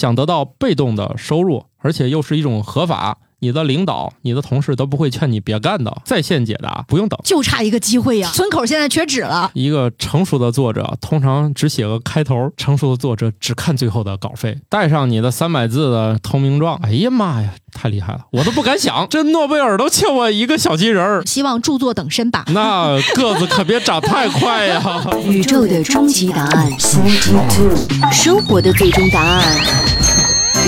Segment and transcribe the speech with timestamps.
[0.00, 3.18] 想得到被动的收入，而且又是一种合法。
[3.40, 5.94] 你的领导、你的同事都不会劝你别干的。
[6.04, 8.30] 在线解答，不用等，就差一个机会呀！
[8.32, 9.50] 村口现在缺纸了。
[9.54, 16.78] 一个成熟的作者通常只写个开头，成熟的作者只看最后的稿费，带上你的三百字的投名状。
[16.82, 21.24] 哎呀妈呀，太厉害了，我都不敢想， 这诺贝尔都欠我一个小金人儿。
[21.24, 22.44] 希望著作等身吧。
[22.48, 24.82] 那个子可别长太快呀！
[25.26, 26.70] 宇宙的终极答案，
[28.12, 30.19] 生活的最终答案。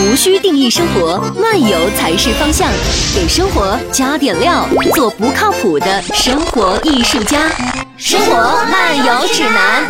[0.04, 2.68] 无需定义生活，漫游才是方向。
[3.14, 7.48] 给生活加点料，做不靠谱的生活艺术家。
[7.96, 8.34] 生活
[8.68, 9.86] 漫游指南。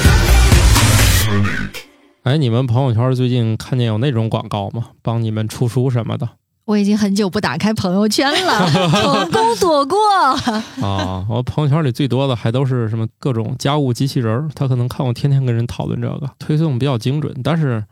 [2.25, 4.89] 哎，你们朋友圈最近看见有那种广告吗？
[5.01, 6.29] 帮你们出书什么的？
[6.67, 9.99] 我已经很久不打开朋友圈了， 成功躲过。
[10.83, 17.83] 啊，我朋友圈里最多的还都是什么各种家务机器人他可能看我天天跟人讨论这个，推送比较精准，但是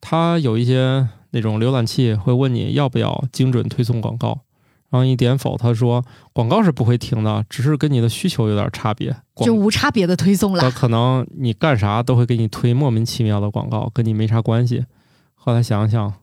[0.00, 1.06] 他有一些。
[1.36, 4.40] 那种浏览器会问你要不要精准推送广告，
[4.88, 10.70] 然后一点否，他说广告是不会停的，只是跟你的需求有点差别，就无差别的推送了。
[10.70, 14.86] 可能你干啥都会给你推莫名其妙的广告，跟你没啥关系。
[15.34, 16.14] 后来想想，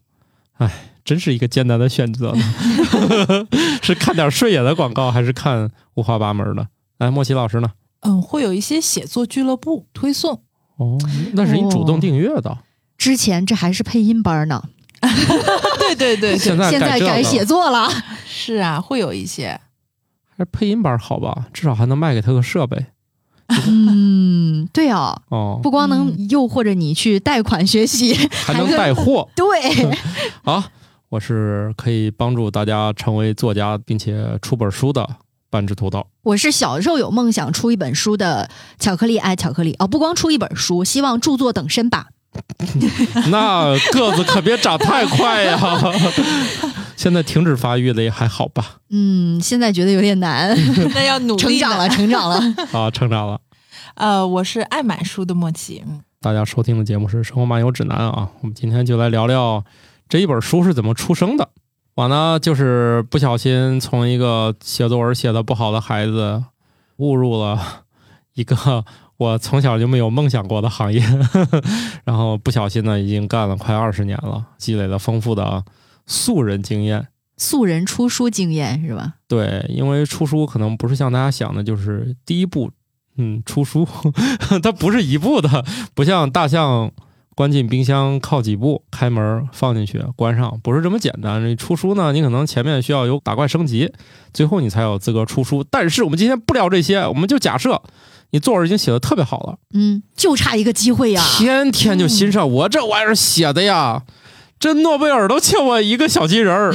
[0.54, 2.44] 哎，真是一个艰难的选择呢，
[3.84, 6.68] 是看点顺眼的广告，还是看五花八门的？
[6.98, 7.74] 哎，莫奇老师呢？
[8.00, 10.42] 嗯，会有一些写作俱乐部推送。
[10.78, 10.98] 哦，
[11.34, 12.58] 那是你主动订阅的。
[12.98, 14.64] 之前这还是配音班呢。
[15.80, 17.90] 对 对对， 现在现在改写作了，
[18.26, 19.60] 是啊，会有一些，
[20.36, 22.86] 还是配音班好吧，至少还能卖给他个设备。
[23.68, 29.30] 嗯，对啊，哦，不光能诱惑着你去贷款学习， 还能带货。
[29.36, 29.46] 对，
[30.44, 30.72] 啊，
[31.10, 35.08] 我是可以帮助大家成为作家，并且出本书的
[35.50, 36.08] 半只土豆。
[36.24, 42.08] 我是小时候有梦想出一本书的巧克力爱巧克力哦，不光出一本书，希望著作等身吧。
[43.30, 45.60] 那个子可别长太快呀！
[46.96, 48.78] 现在停止发育了也还好吧？
[48.90, 50.56] 嗯，现在觉得有点难。
[50.94, 52.40] 那要努力成长了，成长了
[52.72, 53.40] 啊，成长了。
[53.96, 55.84] 呃，我是爱买书的莫奇。
[56.22, 59.64] 大家收听的节目是《生活漫游指南》啊，我们今天就来聊聊
[60.08, 61.50] 这一本书是怎么出生的。
[61.96, 66.44] 我呢，就是不小心从一个写作文写的不好的孩子，
[66.98, 67.84] 误入了
[68.36, 68.86] 一个。
[69.24, 71.02] 我从小就没有梦想过的行业，
[72.04, 75.64] 然后不小心呢，已经干了快二十年了，积累了丰富的
[76.06, 77.08] 素人经验，
[77.38, 79.14] 素人出书经验是吧？
[79.30, 82.70] 对，因为出书可能不是像大家想的，就是第一步，
[83.16, 83.88] 嗯，出书，
[84.62, 85.64] 它不是一步的，
[85.96, 86.92] 不像大象
[87.34, 91.42] 关进冰箱靠几步，开门放进去关上，不是这么简单。
[91.48, 93.90] 你出书呢，你可能前面需要有打怪升级，
[94.34, 95.64] 最后你才有资格出书。
[95.64, 97.82] 但是我们今天不聊这些，我们就假设。
[98.34, 101.24] 你作文已经写的特别好了，嗯，就差一个机会呀！
[101.38, 104.02] 天天就欣赏我这玩意儿写的呀，
[104.60, 106.74] 这诺贝尔都欠我一个小金人儿，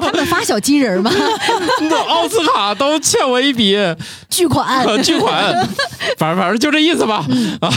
[0.00, 1.10] 他们发小金人吗？
[1.90, 3.76] 那奥斯卡都欠我一笔
[4.30, 5.52] 巨款，巨款，
[6.16, 7.26] 反正反正就这意思吧。
[7.60, 7.68] 啊，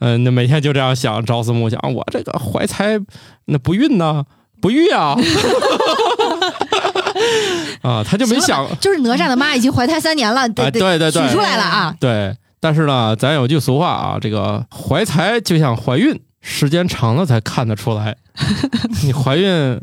[0.00, 2.98] 嗯，那每天就这样想，朝思暮想，我这个怀才
[3.44, 4.24] 那不孕呢，
[4.58, 5.14] 不育啊。
[7.84, 11.94] 啊，他就没想，就是哪吒的妈已经怀胎三年了，对对对，取出来了啊。
[12.00, 18.16] 对，但是呢，咱有句俗话啊，这个怀才就像怀孕，时间长了才看得出来。
[19.04, 19.78] 你怀孕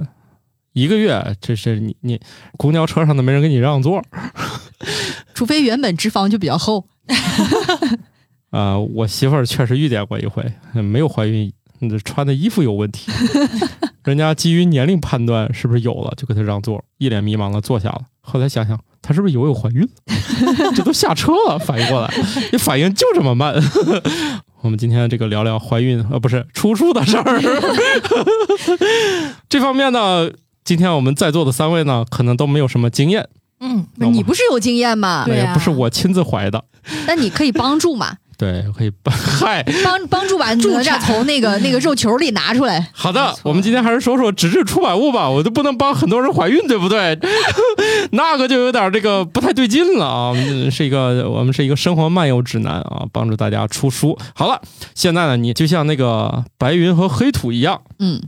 [0.73, 2.19] 一个月，这是你你
[2.57, 4.03] 公交车上都没人给你让座，
[5.35, 6.87] 除非原本脂肪就比较厚。
[8.49, 11.53] 啊，我媳妇儿确实遇见过一回，没有怀孕。
[11.81, 13.11] 你这穿的衣服有问题，
[14.05, 18.01] 人家基于年龄判断是不是有了，就给他让座，一脸迷茫的坐下了。
[18.21, 19.87] 后来想想，他是不是以为我怀孕？
[20.75, 22.13] 这都下车了，反应过来，
[22.53, 23.55] 你反应就这么慢。
[24.61, 27.41] 我们今天这个聊聊怀孕呃，不是出处的事儿。
[29.49, 30.29] 这方面呢，
[30.63, 33.27] 今天我们在座的三位呢，可能都没有什么经验。
[33.59, 35.23] 嗯，你不是有经验吗？
[35.25, 36.63] 对呀，不是我亲自怀的。
[37.07, 38.17] 那你可以帮助嘛？
[38.41, 42.89] 对，可以帮嗨帮帮助把哪吒从那个那个肉球里拿出来。
[42.91, 45.29] 好的，我们今天还是说说纸质出版物吧。
[45.29, 47.19] 我都不能帮很多人怀孕，对不对？
[48.13, 50.33] 那个就有点这个不太对劲了啊。
[50.71, 54.17] 是一个我们是一个生活漫游指南啊，帮助大家出书。
[54.33, 54.59] 好了，
[54.95, 58.19] 现在呢，你就像那个白云和黑土一样，嗯。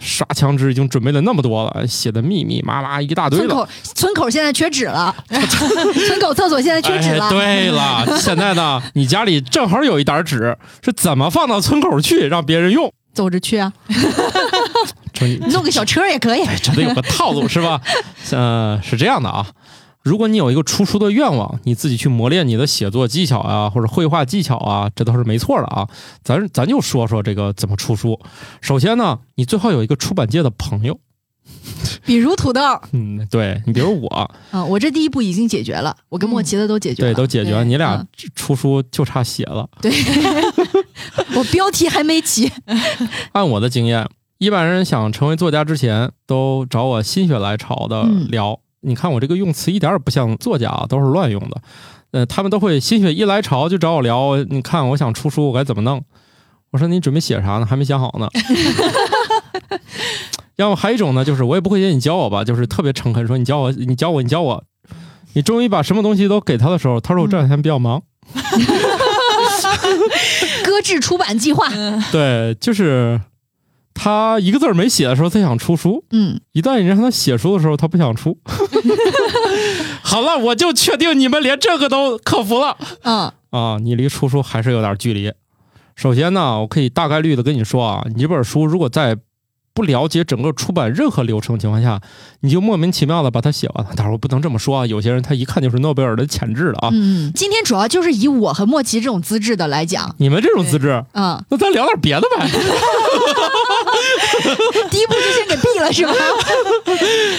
[0.00, 3.46] 刷墙纸已经准备了那么多了，写的密密麻麻一大堆了。
[3.46, 7.28] 村口村口现在缺纸了， 村口厕所现在缺纸了。
[7.30, 12.92] 对了，现在呢，你家里正好有一沓纸，是怎么放到村口去让别人用？
[13.12, 13.72] 走着去啊，
[15.50, 16.44] 弄个小车也可以。
[16.62, 17.80] 这得有个套路是吧？
[18.30, 19.44] 嗯， 是这样的啊，
[20.02, 25.88] 如果你有一个出书的愿望，你自己去磨练你的写作技巧啊，或者绘画技巧啊，这都是没错的啊。
[26.24, 28.18] 咱咱就说说这个怎么出书。
[28.60, 30.98] 首先呢，你最好有一个出版界的朋友。
[32.04, 32.60] 比如土豆，
[32.92, 34.08] 嗯，对你比如我，
[34.50, 37.64] 啊，我这第一步已经解决了，我跟莫奇的都解决了，对，都解决了。
[37.64, 39.68] 你俩嗯出书就差写了。
[39.82, 39.90] 对，
[41.36, 42.50] 我标题还没起，
[43.32, 44.08] 按我的经验，
[44.38, 48.60] 一般人想成为作家之前，都找我心血来潮的嗯聊。
[48.82, 51.60] 你看我这个用词一点儿也不像作家啊，都是乱用的。
[52.12, 54.36] 呃，他们都会心血一来潮就找我聊。
[54.48, 56.02] 你看我想出书，我该怎么弄？
[56.72, 57.66] 我说你准备写啥呢？
[57.66, 58.28] 还没想好呢。
[60.56, 64.64] 要么还有一种呢，就是我也不会写，你教我吧，就是特别诚恳说你教我，你教我，你教我。
[65.32, 68.02] 你终于把什么东西都给他的时候，他说我这两天比较忙。
[70.64, 71.68] 搁置出版计划。
[72.10, 73.20] 对，就是
[74.02, 78.38] 他一个字儿没写的时候，他想出书；嗯，一旦你让他写书的时候，他不想出。
[80.00, 83.78] 好了，我就确定你们连这个都克服了嗯，啊！
[83.78, 85.30] 你离出书还是有点距离。
[85.96, 89.18] 首先呢，我可以大概率的跟你说啊，你这本书如果在
[89.72, 92.00] 不了解整个出版任何流程情况下，
[92.40, 93.92] 你就莫名其妙的把它写完了。
[93.94, 96.90] 当然我不能这么说啊，有些人他一看就是诺贝尔的潜质的啊。
[96.92, 102.50] 嗯，今天主要就是以我和莫奇这种资质的来讲，你们这种资质，嗯， 那咱聊点别的呗。
[104.90, 106.12] 第一步就先给毙了是吧？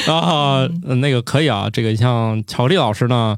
[0.13, 1.69] 啊，呃那个可以啊。
[1.71, 3.37] 这个像巧克力老师呢，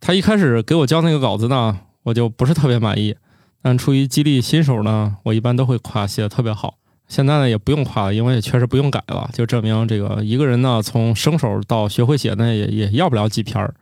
[0.00, 3.14] 他一开始给我交那个稿子呢，我就不是特别满意。
[3.62, 6.74] 但出于激励新手呢，我一般都会夸写的特别好。
[7.08, 13.74] 现在呢也不用夸了，因为也确实不用改了，就证明这个一个人呢从生手到学会写呢也也要不了几篇儿。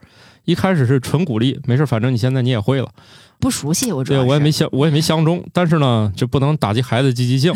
[0.44, 2.90] 一开始是纯鼓励，没事，反正你现在你也会了。
[3.38, 7.52] 不熟悉，我主对我也没相，我也没相中，但是呢，就不能打击孩子积极性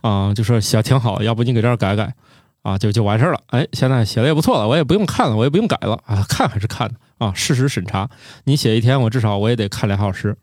[0.00, 2.12] 啊，就说写挺好，要不你给这儿改改
[2.62, 3.40] 啊，就就完事儿了。
[3.48, 8.08] 哎，现在写的也不错了，我也不用看了，我也不用改了啊，看还是看的啊，事实审查。
[8.44, 10.36] 你写一天，我至少我也得看俩小时，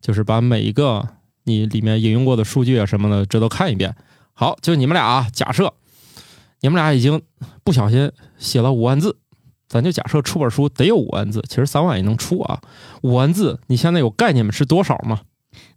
[0.00, 1.06] 就是把每一个
[1.44, 3.94] 你里面引用过的数据啊什么的，这都看一遍。
[4.32, 5.72] 好，就你们俩啊，假设
[6.60, 7.20] 你们俩已经
[7.64, 9.16] 不小心写了五万字。
[9.68, 12.60] 咱就假设出本书得有五万字，其实三万也能出啊。
[13.00, 15.20] 五万字，你现在有概念吗是多少吗？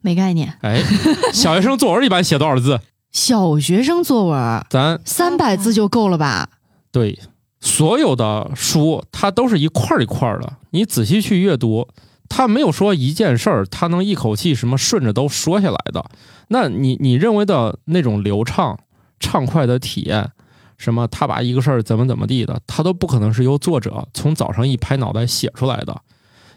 [0.02, 0.54] 没概念。
[0.62, 0.84] 哎，
[1.32, 2.82] 小学生作文一般写多少字？
[3.14, 6.50] 小学生作文咱三百字就够了吧？
[6.92, 7.18] 对
[7.62, 11.88] 所有的书，它都是一块儿一块儿的，你仔细去阅读，
[12.30, 16.06] 他没有说一件事儿，他能一口气什么顺着都说下来的。
[16.50, 18.80] 那你你认为的那种流畅
[19.20, 20.32] 畅快的体验，
[20.78, 26.02] 什么他把一个事儿怎么怎么地的，他都不可能是由作者从早上一拍脑袋写出来的。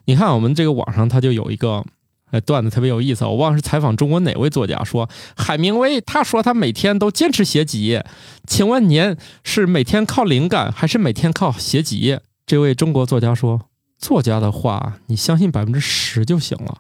[0.05, 1.85] 你看我们这个网上，他就有一个。
[2.31, 8.05] 哎，段子特别有意思，我忘了是采访中国哪位作家说，海明威他说他每天都坚持写几页，
[8.47, 12.21] 请问您是每天靠灵感，还是每天靠写几页？
[12.45, 13.63] 这位中国作家说，
[13.99, 16.79] 作家的话你相信百分之十就行了，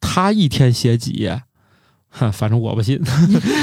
[0.00, 1.42] 他一天写几页，
[2.08, 3.00] 哼，反正我不信。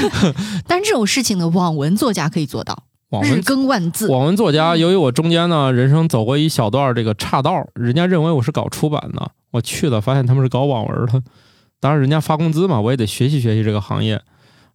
[0.68, 4.08] 但是这种事情呢，网文作家可以做到，日网文更万字。
[4.08, 11.22] 网文作家，由于我中间呢人生走过一小段这个岔道，人家认为我是搞出版的，我去了发现他们是搞网文的。
[11.80, 14.20] 当然人家发工资嘛，我也得学习学习这个行业。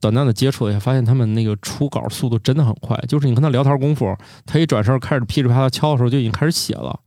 [0.01, 4.15] 短暂的接触了一下，发现他们那个出稿速度真的很快，就是你跟他聊天功夫，
[4.45, 6.97] 他一转身开始噼里啪啦敲的时候就已经开始写了。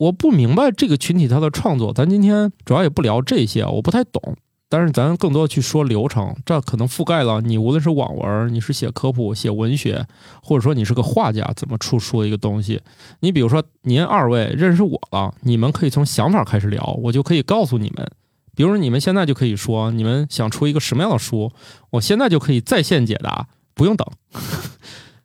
[0.00, 4.34] 我不明白这个群体他的创作，咱今天主要也不聊这些，我不太懂。
[4.66, 10.06] 但是咱更多去说流程，这可能覆盖了你无论是网文，你是写科普、写文学，
[10.42, 12.80] 或者说你是个画家，怎么出书的一个东西。
[13.20, 18.10] 你比如说，您二位认识我了，你们可以从想法开始聊，我就可以告诉你们。
[18.54, 21.52] 比如说，你们现在就可以说，你们想出一个什么样的书，
[21.90, 24.06] 我现在就可以在线解答，不用等。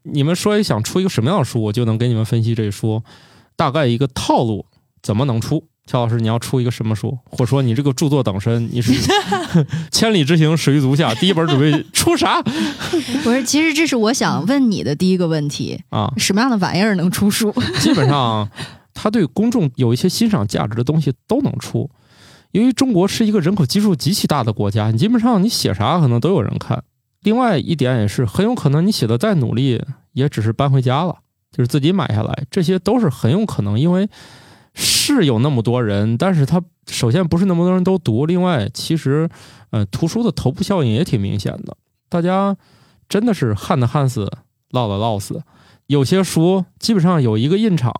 [0.03, 3.01] 你们说想出一个什么样的书，我就能给你们分析这书
[3.55, 4.65] 大概一个套路，
[5.01, 5.63] 怎么能出。
[5.87, 8.91] 乔老师，你要出一个什么书，或者说你这个著作等身，你是
[9.91, 12.41] 千里之行，始于足下，第一本准备出啥
[13.21, 16.11] 不是，其实这是我想问你的第一个问题：啊？
[16.17, 17.53] 什么样的玩意儿能出书？
[17.79, 18.49] 基本上，
[18.95, 21.87] 他对公众有一些欣赏价值的东西都能出。
[22.51, 26.83] 由于中国是一个人口基数极其大的国家，你基本上你写啥可能都有人看。
[27.21, 29.79] 另外一点也是，很有可能你写的再努力，
[30.13, 31.17] 也只是搬回家了，
[31.55, 34.09] 就是自己买下来，这些都是很有可能，因为
[34.73, 39.29] 是有那么多人，但是他首先不是那么多人都读，另外其实，
[39.69, 41.77] 呃，图书的头部效应也挺明显的，
[42.09, 42.57] 大家
[43.07, 44.25] 真的是旱的旱死，
[44.71, 45.41] 涝的涝死。
[45.87, 47.93] 有些书基本上有一个印厂，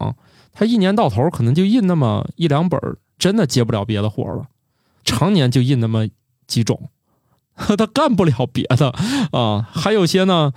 [0.52, 2.78] 它一年到头可能就印那么一两本，
[3.18, 4.48] 真的接不了别的活了，
[5.06, 6.08] 常年就印那么
[6.46, 6.90] 几种，
[7.56, 8.90] 他干不了别的
[9.32, 9.66] 啊。
[9.72, 10.52] 还有些呢，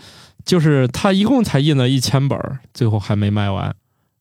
[0.49, 3.77] 就是他一共才印了一千本儿，最后还没卖完。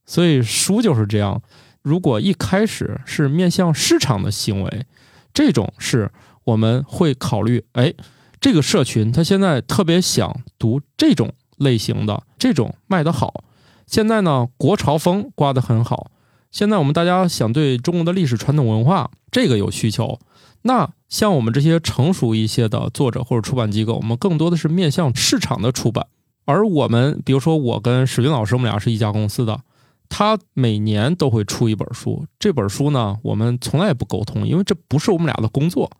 [0.05, 1.41] 所以书就是这样，
[1.81, 4.85] 如果一开始是面向市场的行为，
[5.33, 6.11] 这种是
[6.43, 7.93] 我们会考虑，哎，
[8.41, 13.45] 这个社群他现在特别想读这种类型的，这种卖得好。
[13.85, 16.11] 现在呢，国潮风刮得很好。
[16.51, 20.19] 现在我们大家想对中国的历史传统文化这个有需求，
[20.63, 26.05] 那像我们这些成熟一些的作者或者出版机构，我们更多的是面向市场的出版。
[26.47, 29.59] 而我们，比如说我跟史军老师，我们俩是一家公司的，
[30.07, 32.25] 他每年都会出一本书。
[32.39, 35.91] 这本书呢，我们从来也不沟通，因为这不是我们俩的工作，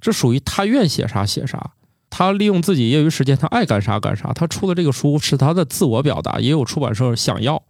[0.00, 1.72] 这属于他愿写啥写啥。
[2.08, 4.32] 他利用自己业余时间，他爱干啥干啥。
[4.32, 7.60] 他出的这个书是他的自我表达，也有出版社想要。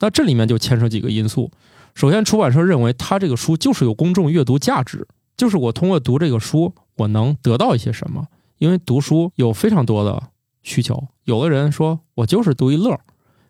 [0.00, 1.50] 那这里面就牵涉几个因素。
[1.94, 5.06] 首先，出版社认为他这个书就是有公众阅读价值，
[5.36, 8.26] 就是我通过读这个书，我能得到一些什么。
[8.56, 10.22] 因为读书有非常多的
[10.62, 12.98] 需求，有的人说我就是读一乐，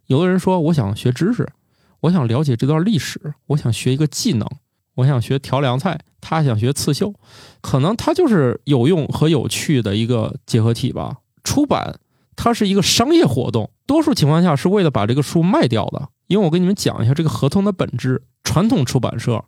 [0.07, 1.49] 有的人说我想学知识，
[2.01, 4.49] 我想了解这段历史，我想学一个技能，
[4.97, 7.15] 我想学调凉菜，他想学刺绣，
[7.61, 11.19] 可能它就是有用和有趣的一个结合体吧。
[11.45, 11.99] 出版
[12.37, 16.09] 它是一个商业活动，多数情况下是为了把这个书卖掉的。
[16.27, 18.23] 因为我跟你们讲一下这个合同的本质。
[18.45, 19.45] 传统出版社，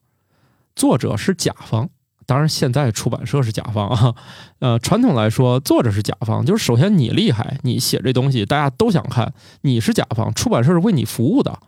[0.77, 1.91] 作者是甲方，
[2.27, 4.15] 当然现在出版社是甲方啊。
[4.61, 11.59] 呃，传统来说，作者是甲方，就是首先你厉害，你写这东西大家都想看，你是甲方，出版社是为你服务的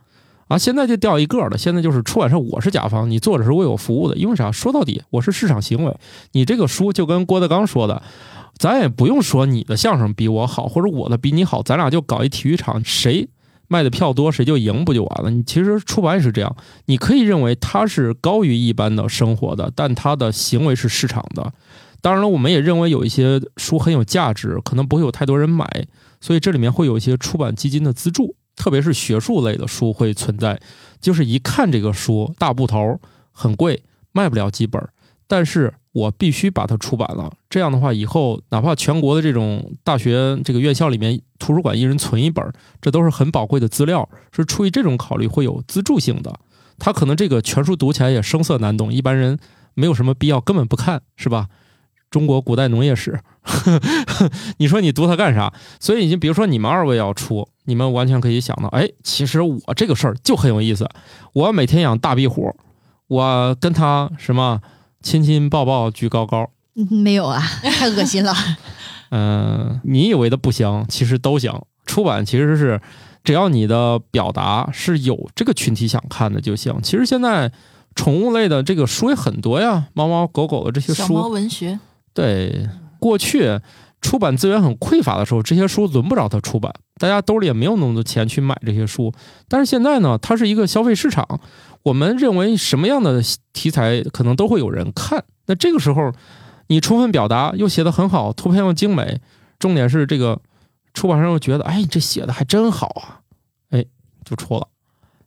[0.49, 0.57] 啊。
[0.57, 4.17] 现在就掉一个了，现在就是出版社我是甲方，你作者是为我服务的。
[4.17, 4.51] 因为啥？
[4.51, 5.97] 说到底，我是市场行为。
[6.33, 8.03] 你这个书就跟郭德纲说的，
[8.57, 13.29] 咱也不用说你的相声比我好，或者我的比你好，咱俩就搞一体育场，谁？
[13.69, 15.31] 卖的票多，谁就赢，不就完了？
[15.31, 16.57] 你其实出版也是这样，
[16.87, 21.53] 你可以认为它是高于一般的生活的，但它的行为是市场的。
[22.01, 25.87] 当然了，我们也认为有一些书很有价值，可能不会有太多人买，
[26.21, 30.61] 所以这里面会有一些出版基金的资助，特别是学术类的书会存在。
[31.01, 33.01] 就是一看这个书大部头
[33.33, 33.83] 很贵，
[34.13, 34.83] 卖不了几本，
[35.27, 35.75] 但是。
[35.97, 42.45] 我必须把它出版了，这样的话，以后哪怕全国的这种大学这个院校里面图书馆一人存一本，
[42.83, 46.39] 这都是很宝贵的资料，是出于这种考虑会有资助性的。
[46.79, 49.39] 他可能这个全书读起来也声色难懂，一般人
[49.73, 51.49] 没有什么必要，根本不看，是吧？
[52.11, 53.19] 中国古代农业史，
[54.59, 55.51] 你说你读它干啥？
[55.81, 60.87] 所以你比如说你们二位要出，你们完全可以想到，哎，其实我这个事儿就很有意思。
[61.33, 62.55] 我每天养大壁虎，
[63.07, 64.61] 我跟他什么？
[65.07, 66.51] 亲亲抱抱举高高，
[66.91, 68.35] 没有啊， 太恶心了。
[69.11, 71.53] 嗯，你以为的不行，其实都行。
[71.85, 72.81] 出版其实是，
[73.23, 76.75] 只要你的表达是有这个群体想看的就行。
[76.83, 77.53] 其实现在
[77.95, 81.07] 宠物类的这个书也很多呀，猫猫狗狗的这些书。
[81.07, 81.79] 小猫文学。
[82.13, 83.61] 对，过去
[84.01, 89.13] 出版资源很匮乏的时候，这些书轮不着它出版，大家兜里也没有那么多钱去买这些书。
[89.47, 91.41] 但是现在呢，它是一个消费市场。
[91.87, 95.25] 我们认为什么样的题材可能都会有人看。
[95.47, 96.13] 那这个时候，
[96.67, 99.21] 你充分表达又写得很好，图片又精美，
[99.61, 100.41] 重点是这个
[100.95, 103.23] 出版商又觉得，哎，你这写的还真好啊，
[103.71, 103.85] 哎，
[104.25, 104.67] 就出了。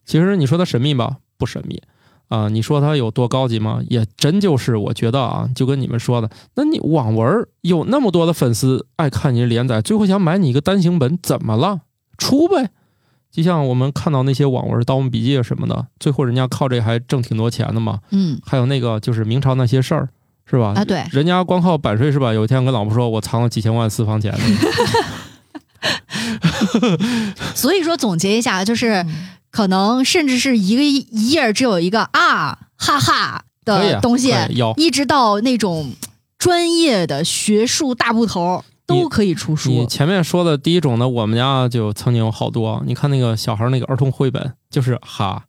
[0.04, 1.82] 其实你说它神秘吧，不神秘
[2.28, 2.50] 啊。
[2.50, 3.80] 你说它有多高级吗？
[3.88, 11.80] 也真就是我觉得啊，就跟你们说的，那你网文有那么多的粉丝爱看你连载，最后想买你一个单行本，怎么了？
[12.18, 12.68] 出呗。
[13.32, 18.00] 就像我们看到那些网文《盗墓笔记》什么的，最后人家靠这还挣挺多钱的嘛。
[18.10, 20.08] 嗯，还有那个就是明朝那些事儿，
[20.44, 20.72] 是吧？
[20.76, 22.34] 啊，对，人家光靠版税是吧？
[22.34, 24.36] 有一天跟老婆说，我藏了几千万私房钱。
[27.54, 29.06] 所以说总结一下，就是
[29.50, 34.34] 可能甚至是一个一页只有一个啊哈哈的东西，
[34.76, 35.92] 一直到那种
[36.36, 38.64] 专业的学术大部头。
[38.90, 39.70] 都可以出书。
[39.70, 42.82] 你前面说的第一种呢，我们家就曾经有好多。
[42.86, 45.44] 你看那个小孩那个儿童绘本，就是哈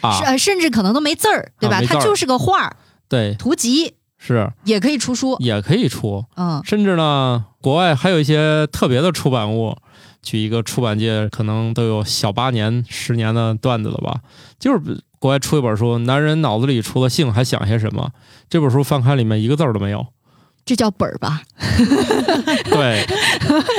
[0.00, 1.80] 啊，甚至可能都没字儿，对吧？
[1.82, 2.76] 它就是个画儿，
[3.08, 6.24] 对，图集是也可以出书，也可以出。
[6.36, 9.76] 嗯，甚至呢，国外还有一些特别的出版物，
[10.22, 14.20] 举一个出版界可能都有小八年、十年的段子了吧？
[14.58, 18.10] 就是国外出一本书，男人脑子里除了性还想些什么？
[18.48, 20.06] 这本书翻开里面一个字儿都没有。
[20.68, 21.40] 这叫本儿吧？
[22.70, 23.02] 对，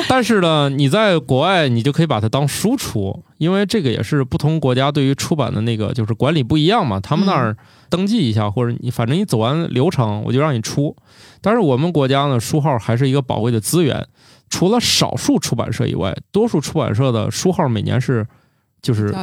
[0.08, 7.00] 但是呢，你在国外你就可以把它当书出，因为这个也是不同国家对于出版的那个就是管理不一样嘛。
[7.00, 7.55] 他们那儿
[7.91, 10.96] 登记一下，或者你反正你走完流程，我就让你出。
[11.41, 14.08] 但是我们国家呢，书号还是一个宝贵的资源。
[14.50, 18.25] 除了少数出版社以外，多数出版社的书号每年是
[18.81, 19.13] 就是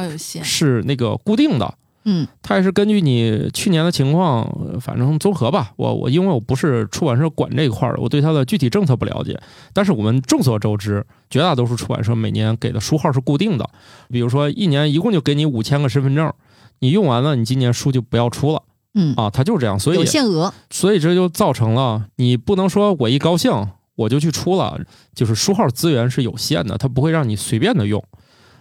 [0.41, 1.73] 是那个固定的。
[2.09, 4.49] 嗯，它也是根据你去年的情况，
[4.79, 5.73] 反正综合吧。
[5.75, 9.37] 我我因为我不是出版社管这一块的，我对它的具体政策不了解。
[9.73, 13.69] 但是我们众所周知，绝大多数出版社每年给的书号是固定的，
[14.09, 16.33] 比如说一年一共就给你五千个身份证，
[16.79, 18.63] 你用完了，你今年书就不要出了。
[18.93, 23.51] 嗯啊，它就是这样，所以有限额，所以这就造成了你不能说我一高兴
[23.95, 24.79] 我就去出了，
[25.13, 28.01] 就是书号资源是有限的，它不会让你随便的用。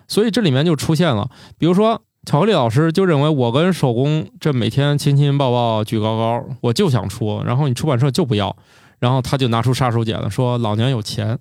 [0.08, 8.54] 所以这里面就出现了，比如说巧克力老师就认为我跟手工这每天亲亲抱抱举高高，我就想出，然后你出版社就不要，
[8.98, 11.38] 然后他就拿出杀手锏了，说老娘有钱，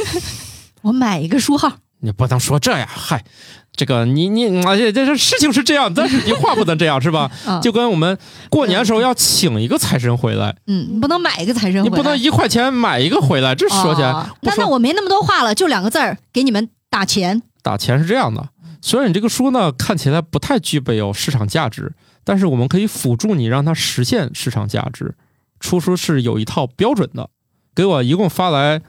[0.82, 1.70] 我买一个书号。
[2.00, 3.24] 你不能说这样，嗨，
[3.72, 7.30] 这个你你而且这这事情是这样，但是你话不能这样，是吧？
[7.62, 8.16] 就跟我们
[8.48, 17.42] 过年时候要请一个财神回来，嗯，你不能买一个财神，你不能一块钱买一个回来，这说起来，那那我没那么多话了，就两个字儿，给你们打钱。
[17.62, 18.46] 打钱是这样的，
[18.86, 25.16] 虽然你这个书呢看起来不太具备有市场价值，但是我们可以辅助你让它实现市场价值。
[25.58, 27.30] 出书是有一套标准的，
[27.74, 28.80] 给我一共发来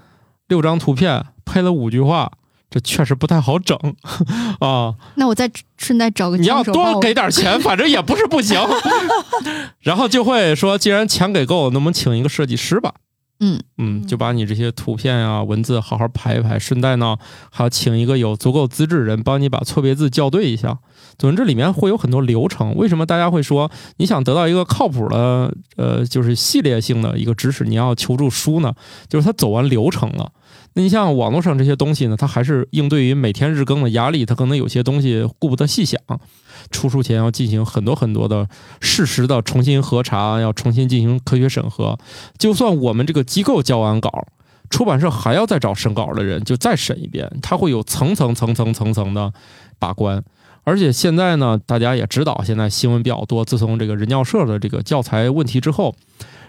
[0.48, 2.32] 六张图片，配了五句话。
[2.70, 3.76] 这确实不太好整
[4.60, 4.94] 啊！
[5.16, 8.60] 那我再顺带找个你 要多给点钱，反正也不是不行。
[9.80, 12.94] 然后就会说，既然钱给够，能不能请一个设计师吧？
[13.40, 17.16] 嗯嗯，就把你这些图片啊、文字好好排一排，顺带呢
[17.52, 20.80] 还要请一个有足够资质的人帮你把错别字校对一下。
[21.20, 22.76] 总之，里面会有很多流程。
[22.76, 28.74] 为什么大家会说你想得到一个靠谱的呃，就是系列性的一个知识，你要求助书呢？
[29.08, 30.32] 就是他走完流程了。
[30.78, 36.00] 那你像网络上这些东西呢，它还是应对于每天日更的压力，它可能有些东西顾不得细想。
[36.70, 38.48] 出书前要进行很多很多的
[38.80, 41.98] 事实的重新核查，要重新进行科学审核。
[42.38, 44.28] 就算我们这个机构交完稿，
[44.70, 49.34] 出版社还要再找审稿的人，就再审一遍，它会有层层层层层层的
[49.80, 50.24] 把关。
[50.64, 53.44] 而且现在呢，大家也知道，现在新闻比较多。
[53.44, 55.96] 自从这个人教社的这个教材问题之后，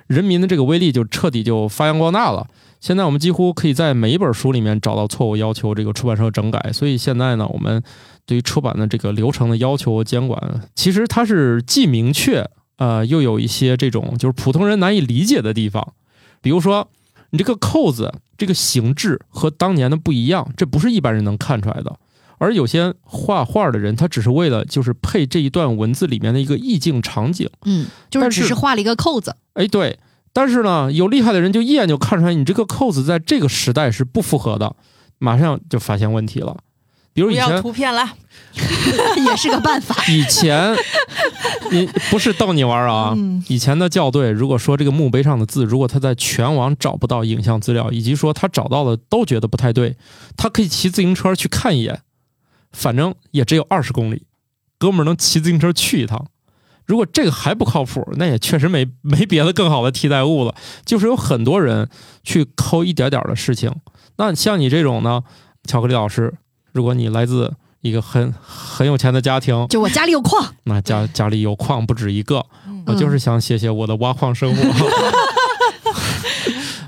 [0.07, 2.47] 人民的这个威力就彻底就发扬光大了。
[2.81, 6.73] 现在我们几乎可以在每一本书里面找到错误，要求这个出版社整改。
[6.73, 7.83] 所以现在呢，我们
[8.25, 15.95] 对于出版的这个流程的要求和监管，其实它是既明确，呃，又有一些这种就是普通人难以理解的地方。
[16.41, 16.89] 比如说，
[17.31, 21.99] 你这个扣子这个形制和当年的不一样，这不是一般人能看出来的。
[22.39, 29.35] 而有些画画的人，他只是为了就是配这一段文字里面的一个意境场景，嗯，就是只是画了一个扣子。
[29.55, 29.99] 哎，对。
[30.39, 34.77] 但是呢，有厉害的人就一眼就看出来，你这个扣子在这个时代是不符合的，
[35.19, 36.57] 马上就发现问题了。
[37.13, 38.09] 比如以前图片了，
[38.55, 39.97] 也是个办法。
[40.07, 40.77] 以前
[41.73, 43.17] 你不是逗你玩啊？
[43.49, 49.97] 以前的校对，如果说这个墓碑上的字，如果他在全网找不到影像资料，以及说他找到了都觉得不太对，
[50.37, 52.01] 他可以骑自行车去看一眼，
[52.71, 54.23] 反正也只有二十公里，
[54.79, 56.27] 哥们儿能骑自行车去一趟。
[56.89, 60.55] 如果这个还不靠谱，那也确实没 没别的更好的替代物了。
[60.85, 61.89] 就是有很多人
[62.25, 63.73] 去抠一点点的事情。
[64.17, 65.23] 那像你这种呢，
[65.65, 66.35] 巧克力老师，
[66.73, 72.45] 如果你来自一个很很有钱的家庭，就我家里有矿，那家家里有矿不止一个，
[72.87, 74.63] 我就是想写写我的挖矿生活。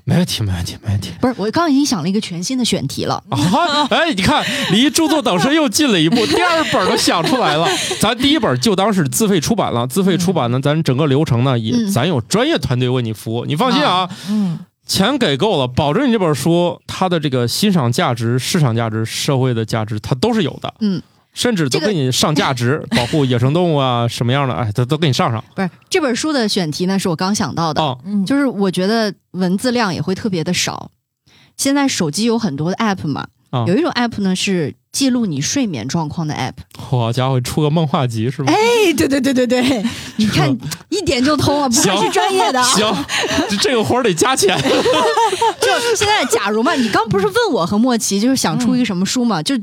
[0.04, 1.10] 没问题，没问题，没问题。
[1.20, 3.22] 不是，我刚刚已经想了一个全新的选题了。
[3.28, 7.68] 啊，哎，你看，离著作等身又近了一步， 第二本都想出来了。
[8.00, 14.08] 咱第一本就当是自费出版了，自费出版呢，咱整个流程呢也，咱有专业团队为你服务，你放心啊。
[14.28, 20.74] 嗯，钱给够了，保证你这本书它的这个欣赏价值、市场价值、社会的价值，它都是有的。
[20.80, 21.00] 嗯。
[21.32, 25.42] 甚至都给你上价值， 保护野生动物啊，什么样的，哎，都都给你上上。
[25.54, 30.90] 不是这本书的选题呢，是我刚想到的，就是我觉得文字量也会特别的少。
[31.56, 33.28] 现在手机有很多的 app 嘛，
[33.66, 36.54] 有一种 app 呢是记录你睡眠状况的 app。
[36.76, 38.52] 好家伙，出个梦话集是吧？
[38.52, 39.84] 哎，对对对对对，
[40.16, 40.50] 你看
[40.88, 42.62] 一点就通了，不愧是专业的。
[42.62, 42.92] 行，
[43.60, 44.56] 这个活儿得加钱。
[44.60, 49.54] 就现在，假如嘛，你刚不是问我和莫奇，就是想出一个什么书嘛，就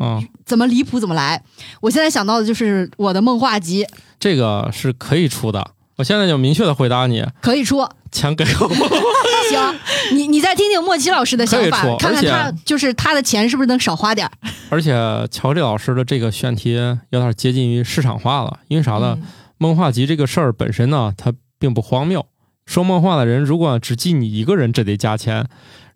[0.45, 1.43] 怎么离谱怎么来。
[1.81, 3.85] 我现在想到的就是我的梦话集，
[4.19, 5.71] 这个是可以出的。
[5.97, 8.69] 我现在就明确的回答你，可以出，钱给我。
[9.49, 9.79] 行，
[10.13, 14.29] 你你再听听莫奇老师的想法，看看他就是他的钱是不是能少花点
[14.69, 14.93] 而且
[15.31, 16.73] 乔丽老师的这个选题
[17.09, 19.17] 有点接近于市场化了，因为啥呢？
[19.57, 22.25] 梦话集这个事儿本身呢，它并不荒谬。
[22.67, 25.47] 说梦话的人如果只记你一个人，这得加钱。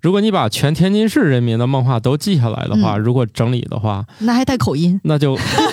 [0.01, 5.37] 如果你把全天津市人民的梦话都记下来的话，如果整理的话，那还带口音，那就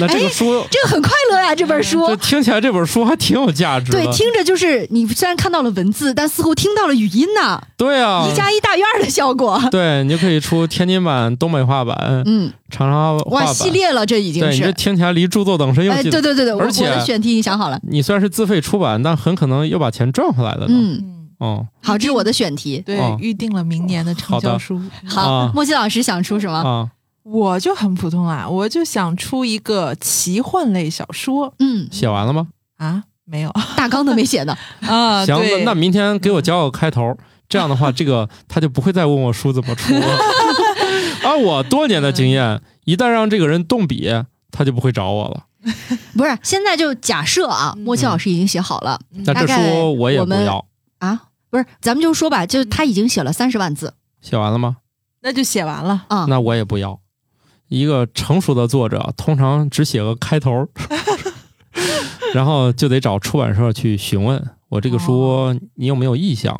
[0.00, 2.06] 那这个书，这个很快乐呀，这本书。
[2.06, 3.92] 这听起来这本书还挺有价值。
[3.92, 7.60] 对，听着就是你虽然看到了文字，但似乎听到了语音呢。
[7.76, 9.60] 对啊，一加一大于二的效果。
[9.70, 14.48] 对，你就可以出天津版、东北话版，嗯，长沙话版系列了，这已经是。
[14.48, 16.10] 对，你这听起来离著作等身又近。
[16.10, 17.80] 对对对对，而且我的选题已经想好了。
[17.88, 20.66] 你虽然是自费出版，但很可能又把钱赚回来了。
[20.68, 21.14] 嗯。
[21.38, 22.82] 哦，好，这是我的选题。
[22.84, 24.80] 对，预定了明年的畅销书。
[25.06, 26.90] 好，莫西老师想出什么？
[27.28, 31.54] 啊，我就很普通啊，我就想出一个奇幻类小说。
[31.58, 32.48] 嗯，写完了吗？
[32.78, 34.56] 啊，没有， 大纲都没写呢。
[34.82, 37.16] 啊，行，那明天给我交个开头，
[37.48, 40.06] 这样的话，这个他就不会再问我书怎么出了。
[41.24, 44.10] 按 我多年的经验，一旦让这个人动笔，
[44.50, 45.44] 他就不会找我了。
[46.16, 50.64] 不是，现在就假设啊，莫奇老师已经写好了，那这书我也不要
[50.98, 51.22] 啊。
[51.50, 54.78] 不是，咱们就说吧，就他已经写了三十万字，写完了吗？
[55.22, 56.26] 那就写完了啊。
[56.28, 57.00] 那我也不要。
[57.68, 60.66] 一个成熟的作者通常只写个开头，
[62.34, 66.58] 然后就得找出版社去询问我这个书你有没有意向，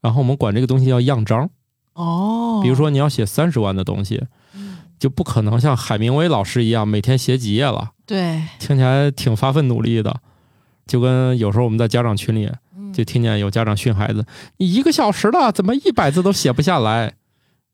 [0.00, 1.50] 然后我们管这个东西叫样章。
[1.94, 2.60] 哦。
[2.62, 4.22] 比如说你要写三十万的东西，
[4.98, 7.90] 就不可能像海明威老师一样每天写几页了。
[8.06, 8.42] 对。
[8.58, 10.20] 听起来挺发奋努力的，
[10.86, 12.50] 就跟有时候我们在家长群里。
[12.90, 14.24] 就听见有家长训孩子
[14.56, 17.12] ：“你一个小时了，怎么一百字都写不下来？”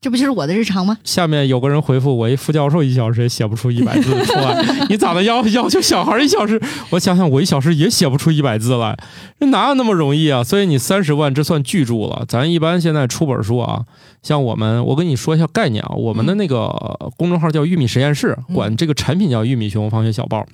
[0.05, 0.99] 这不就是我的日常吗？
[1.03, 6.61] 下面有个人回复：“我一副教授一小时也写不出一百字出来， 你咋的要要求小孩一小时？
[6.91, 8.95] 我想想，我一小时也写不出一百字来，
[9.41, 10.45] 这哪有那么容易啊？
[10.45, 12.23] 所以你三十万这算巨著了。
[12.29, 13.87] 咱一般现在出本书啊，
[14.23, 16.69] 像我们，我跟你说一下概念啊，我们的那个
[17.17, 20.45] 公众号叫玉米实验室，管这个产品叫玉米熊放学小报。”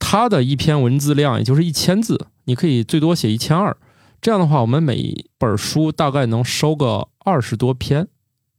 [0.00, 3.76] 它的一篇文字量也就是一千字，你可以最多写一千二。
[4.20, 8.08] 这样的话，我们每本书大概能收个二十多篇。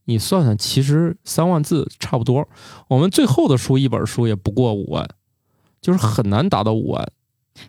[0.07, 2.47] 你算算，其实三万字差不多。
[2.87, 5.07] 我们最后的书一本书也不过五万，
[5.81, 7.11] 就是很难达到五万。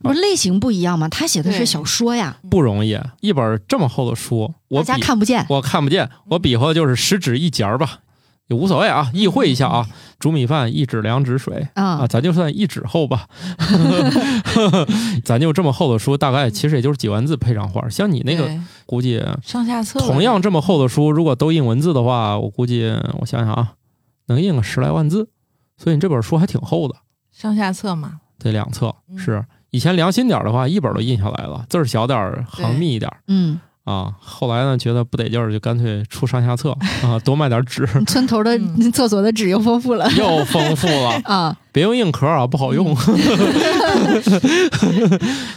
[0.03, 1.09] 不是类型不一样吗？
[1.09, 2.97] 他写的是小说呀，不容易。
[3.21, 8.01] 一本这么厚的书，我大家看不见，我看不见，我比划的就是十指一节儿吧。
[8.49, 9.87] 也无所谓啊，意会一下啊，
[10.19, 13.29] 煮米饭一指两指水啊，咱就算一指厚吧，
[15.25, 17.89] 咱就这么厚的书，大概其实也就是几万字配上画。
[17.89, 18.51] 像你那个，
[18.87, 23.75] 估计上下册同样这么厚的书，如果都印文字的话，我估计我想想啊，
[24.27, 25.29] 能印个十来万字。
[25.77, 26.97] 所以你这本书还挺厚的，
[27.31, 28.95] 上下册嘛，对两册。
[29.17, 33.13] 是以前良心点的话，一本都印下来了，字儿小点儿，行密一点。
[33.27, 33.61] 嗯。
[33.89, 36.73] 啊，后来呢，觉得不得劲儿，就干脆出上下册
[37.03, 37.87] 啊，多卖点纸。
[38.07, 38.61] 村头的
[38.93, 41.57] 厕所的纸又丰富了， 又丰富了啊！
[41.73, 42.95] 别用硬壳啊，不好用。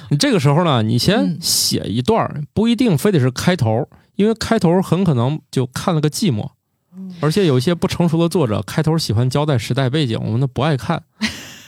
[0.10, 6.52] 你 这个时候呢，你先写一段，不一定非得是开头，因为开头很可能就看了个寂寞。
[7.20, 11.04] 而且有一些不成熟的作者，开头喜欢交代时代背景，我们都不爱看，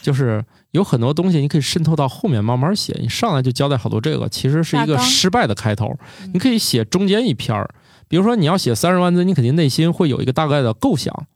[0.04, 0.46] 就是。
[0.74, 5.96] 有很多东西你可以渗透到后面慢慢写，你上来就交代好多这个，其实是一个失败的开头。
[6.34, 7.70] 你可以写中间一篇儿，
[8.08, 11.28] 比如说你要写三十万字，你肯定内心会有一个大概的构想，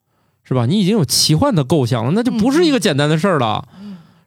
[0.43, 0.65] 是吧？
[0.65, 3.67] 你已经有奇幻的构想了，那就不是一个简单的事儿了，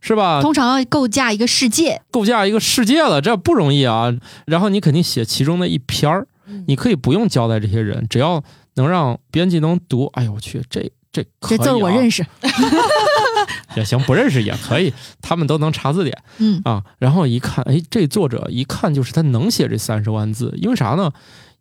[0.00, 0.40] 是吧？
[0.40, 4.14] 通常要构架一个世界，构架一个世界了，这不容易啊。
[4.46, 6.28] 然后你肯定写其中的一篇儿，
[6.68, 8.40] 你可以不用交代这些人，只要
[8.74, 10.06] 能让编辑能读。
[10.14, 12.24] 哎呦我去，这这这字我认识。
[13.76, 14.92] 也行，不认识也可以，
[15.22, 16.16] 他们都能查字典。
[16.38, 21.12] 嗯啊，然后一看，哎，这作者一看就是他能写这三十万字，因为啥呢？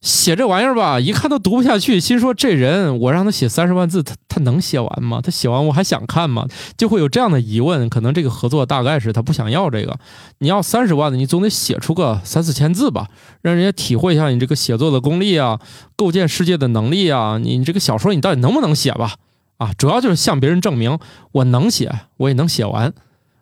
[0.01, 5.19] 写这玩意儿吧，一看都读不下去，心说这人我让他写三十万字，他他能写完吗？
[5.21, 6.47] 他写完我还想看吗？
[6.77, 7.89] 就会有这样的疑问。
[7.89, 9.99] 可能这个合作大概是他不想要这个，
[10.39, 13.07] 你要三十万的，你总得写出个三四千字吧，
[13.41, 15.59] 让人家体会一下你这个写作的功力啊，
[15.97, 19.15] 构建世界的能力啊，你这个小说你到底能不能写吧？
[19.60, 20.98] 啊，主要就是向别人证明
[21.32, 22.91] 我能写，我也能写完。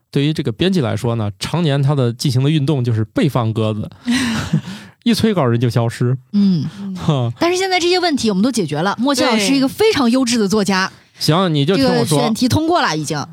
[0.10, 3.90] 对于这个编辑来说呢，常年他的进行的运动就是被放鸽子，
[5.04, 6.18] 一催稿人就消失。
[6.34, 6.66] 嗯，
[7.40, 8.96] 但是现在这些问题我们都解决了。
[9.00, 10.92] 莫西老师是一个非常优质的作家。
[11.20, 13.24] 行，你就听我说，选题通过了已经。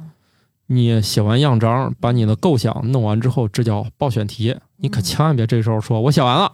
[0.66, 4.56] 你写完样章，把你的构想弄完之后，这叫报选题。
[4.78, 6.52] 你可千万别这时候说，我写完了，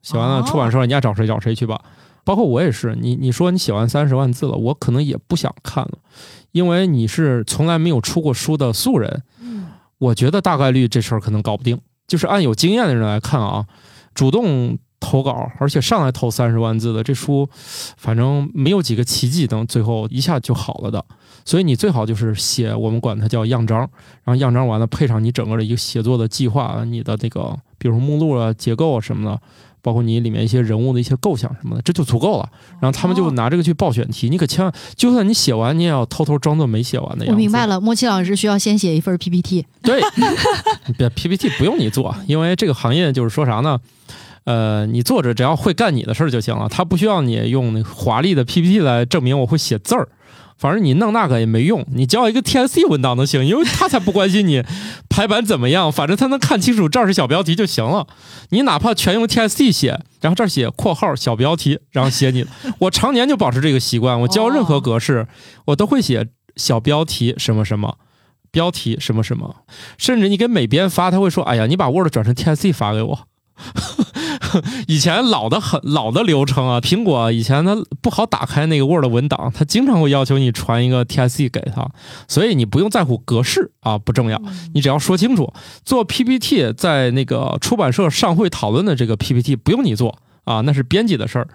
[0.00, 1.80] 写完了，出版社你爱找谁找谁去吧。
[2.26, 5.92] 包括我也是，你你说你写完三十万字了，我可能也不想看了，
[6.50, 9.22] 因为你是从来没有出过书的素人。
[9.40, 11.78] 嗯，我觉得大概率这事儿可能搞不定。
[12.08, 13.64] 就是按有经验的人来看啊，
[14.12, 17.48] 主动投稿，而且上来投三十万字的这书，
[17.96, 21.04] 反正没有几个奇迹能最后一下就好了的。
[21.44, 23.78] 所以你最好就是写，我们管它叫样章，
[24.24, 29.40] 然后样章完了配上你整个的一个写作的计划，你的那个比如目录啊、结构啊什么的。
[29.86, 32.48] 包括你里面一些人物的一些构想什么的，这就足够了。
[32.80, 37.30] 然后他们就拿这个去报选题，你可千万，就算你写完，你也要偷偷装作没写完的样子。
[37.30, 39.64] 我明白了，莫奇老师需要先写一份 PPT。
[39.80, 40.02] 对，
[40.98, 43.78] 别 PPT 不用你做，因为这个行业就是说啥呢？
[44.42, 50.08] 呃，你作者只要会干你的事儿就行了，他不需要你用那华丽的 PPT 来证明我会写字儿。
[50.58, 54.62] 反正你弄那个也没用，你交一个 TSC 文档能行，因为他才不关心你
[55.10, 58.06] 排版怎么样，反正他能看清楚这儿是小标题就行了。
[58.50, 62.46] 你哪怕全用 TSC 写，然后这儿写括号小标题，然后写你。
[62.80, 65.26] 我常年就保持这个习惯，我交任何格式，
[65.66, 67.98] 我都会写小标题什么什么，
[68.50, 69.56] 标题什么什么，
[69.98, 73.28] 甚至你给美编发，他会说：“哎呀，你把 Word 转成 TSC 发给我。”
[74.88, 81.88] 以前老的很老的流程啊，苹果以前它不好打开那个 Word 文档，它经常会要求你传一个 TSC 给它，
[82.28, 84.40] 所以你不用在乎格式啊，不重要，
[84.74, 85.52] 你只要说清楚。
[85.84, 91.48] 做 PPT 在那个出版社上会讨论的这个 PPT 不用你做啊，那是编辑的事儿。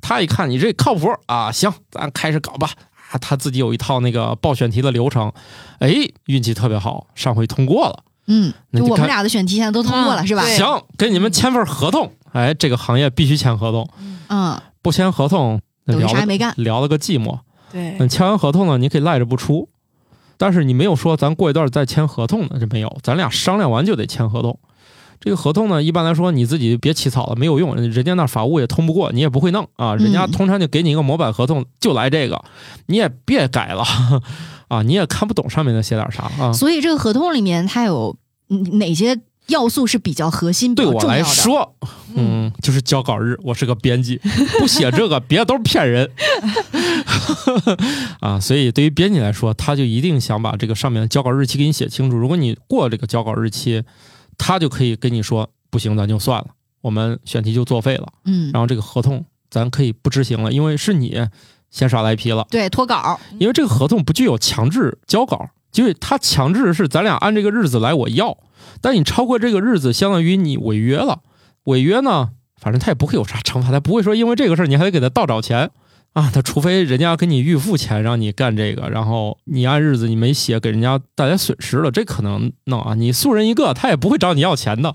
[0.00, 2.70] 他一看你这靠谱啊，行，咱开始搞吧。
[3.10, 5.32] 啊，他自己有一套那个报选题的流程，
[5.78, 5.94] 哎，
[6.26, 8.02] 运气特别好，上回通过了。
[8.26, 10.42] 嗯，就我们俩的选题现在都通过了，是吧？
[10.42, 12.12] 行，给你们签份合同。
[12.36, 13.88] 哎，这个行业必须签合同。
[14.28, 17.38] 嗯，不签合同，聊啥也没干，聊了个寂寞。
[17.72, 19.70] 对，嗯，签完合同呢，你可以赖着不出，
[20.36, 24.58] 但是你没有说咱过一段再签合同呢，这没有，咱俩商量完就得签合同。
[25.18, 29.94] 这个合同呢，一般来说你自己别起草了，没有用，人家那法务也通不过，你也不会弄啊。
[29.96, 32.44] 人家通常就给你一个模板合同，就来这个，
[32.84, 33.82] 你也别改了
[34.68, 36.52] 啊，你也看不懂上面的写点啥啊。
[36.52, 38.14] 所以这个合同里面它有
[38.72, 39.18] 哪些？
[39.48, 41.74] 要素是比较核心，对我来说，
[42.14, 43.38] 嗯，就是交稿日。
[43.42, 44.20] 我是个编辑，
[44.58, 46.10] 不写这个，别的都是骗人
[48.20, 48.40] 啊。
[48.40, 52.16] 所以对于编辑来说，他就一定想把这个上面的交稿日期给你写清楚。
[52.16, 53.82] 如果你过这个交稿日期，
[54.36, 56.48] 他就可以跟你说不行，咱就算了，
[56.80, 58.08] 我们选题就作废了。
[58.24, 61.16] 嗯，然后这个合同咱可以不执行了，因为是你
[61.70, 62.46] 先耍赖皮了。
[62.50, 63.20] 对，脱稿。
[63.38, 68.38] 因为这个合同不具有强制交稿，就是他强制是咱俩按这个日子来，我要。
[68.80, 71.18] 但你超过这个日子，相当于你违约了。
[71.64, 75.70] 违约呢，反正他也不会有啥惩罚，他不会说因为这个事儿你还得给他倒找钱
[76.14, 76.30] 啊。
[76.32, 82.94] 他除非人家给你预付钱让你干这个，然后你按日子你没写，给人家带来损失了，这可能弄啊。
[82.94, 84.94] 你素人一个，他也不会找你要钱的。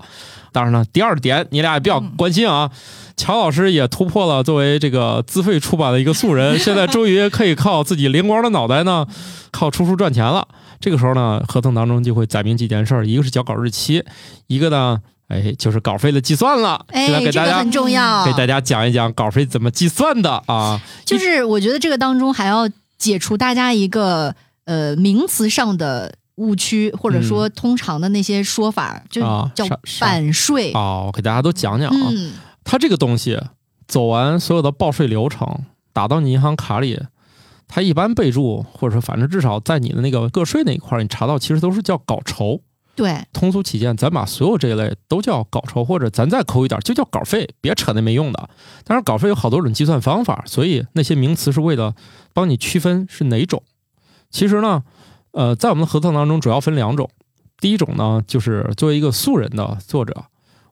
[0.50, 2.70] 当然了，第二点你俩也比较关心啊。
[3.16, 9.06] 乔老师也突破了作为这个自费出版的一个素人，现在终于可以靠自己灵光的脑袋呢，
[9.50, 10.48] 靠出书赚钱了。
[10.82, 14.04] 这个时候呢，合同当中就会载明几件事儿，一个是交稿日期，
[14.48, 16.84] 一个呢，哎，就是稿费的计算了。
[16.88, 20.82] 哎，这个很重要，给大家讲一讲稿费怎么计算的啊。
[21.04, 22.68] 就是我觉得这个当中还要
[22.98, 29.20] 解除大家一个呃名词上的误区，或者说通常的那些说法，就
[29.54, 29.64] 叫
[30.00, 30.72] 版税。
[30.74, 32.10] 哦，我给大家都讲讲啊。
[32.64, 33.38] 它这个东西
[33.86, 35.60] 走完所有的报税流程，
[35.92, 37.00] 打到你银行卡里。
[37.74, 42.60] 它一般备注，或者说反正至少在你的那个个税那一块儿，你查到其实都是叫稿酬。
[42.94, 48.50] 对，通俗起见，咱把所有这一类都叫稿酬，或者咱再抠一点就叫稿费，别扯那没用的。
[48.84, 51.94] 但是稿费有好多种计算方法，所以那些名词是为了
[52.34, 53.62] 帮你区分是哪种。
[54.28, 54.82] 其实呢，
[55.30, 57.08] 呃，在我们的合同当中主要分两种。
[57.58, 60.24] 第一种呢，就是作为一个素人的作者，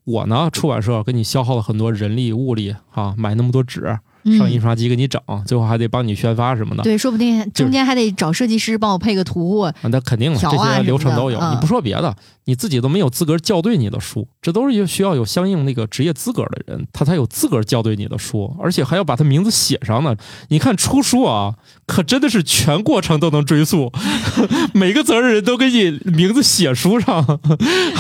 [0.05, 3.99] 我呢出版社给你消耗了很多人力物力啊，买那么多纸。
[4.37, 6.83] 上印刷机给你整，最后还得帮你宣发什么的。
[6.83, 9.71] 对，说不定中间还得找设计师帮我配个图。
[9.83, 11.39] 那肯定了，这些流程都有。
[11.51, 20.15] 你不说别的，你自己都没有资格校对你的书，这都是需要有相应那个职业资格的人，他才有资格校对你的书，而且还要把他名字写上呢。
[20.49, 21.55] 你看出书啊，
[21.91, 23.91] 可真的是全过程都能追溯，
[24.73, 27.41] 每个责任人都给你名字写书上，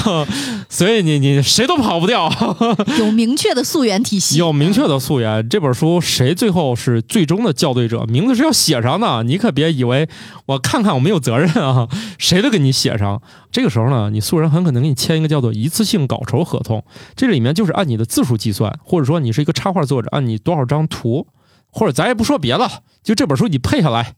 [0.70, 2.30] 所以你你谁都跑不掉。
[3.00, 6.00] 有明确的溯源体系，有明确的溯源，这本书。
[6.00, 8.04] 谁最后是最终的校对者？
[8.06, 10.08] 名字是要写上的，你可别以为
[10.46, 11.88] 我看看我没有责任啊！
[12.16, 13.20] 谁都给你写上。
[13.50, 16.84] 这个时候呢，你素人很可能给你签一个叫做一次性稿酬合同，
[17.16, 21.26] 这里面就是按你的字数计算，或者说你是一个插画作者，按你多少张图，
[21.70, 22.68] 或者咱也不说别的，
[23.02, 24.14] 就这本书你配下来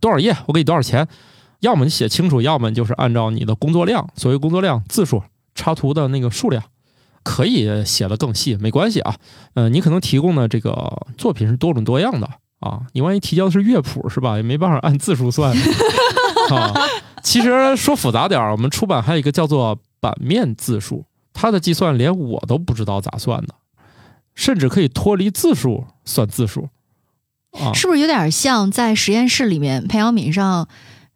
[0.00, 1.06] 多少页，我给你多少钱。
[1.60, 5.22] 要么你写清楚，要么就是按照你的工作量，所谓工作量字数，
[5.54, 6.62] 插图的那个数量。
[7.22, 9.16] 可以写的更细，没关系啊。
[9.54, 12.28] 嗯，你可能提供的这个作品是多种多样的
[12.60, 12.82] 啊。
[12.92, 14.36] 你万一提交的是乐谱是吧？
[14.36, 15.52] 也没办法按字数算
[16.54, 16.72] 啊。
[17.24, 23.54] 其实说复杂点儿，我们出版还有一个叫做版面字数，它的计算连我都不知道咋算的，
[24.36, 26.68] 甚至可以脱离字数算字数
[27.60, 27.72] 啊。
[27.74, 30.68] 是不是有点像在实验室里面培养皿上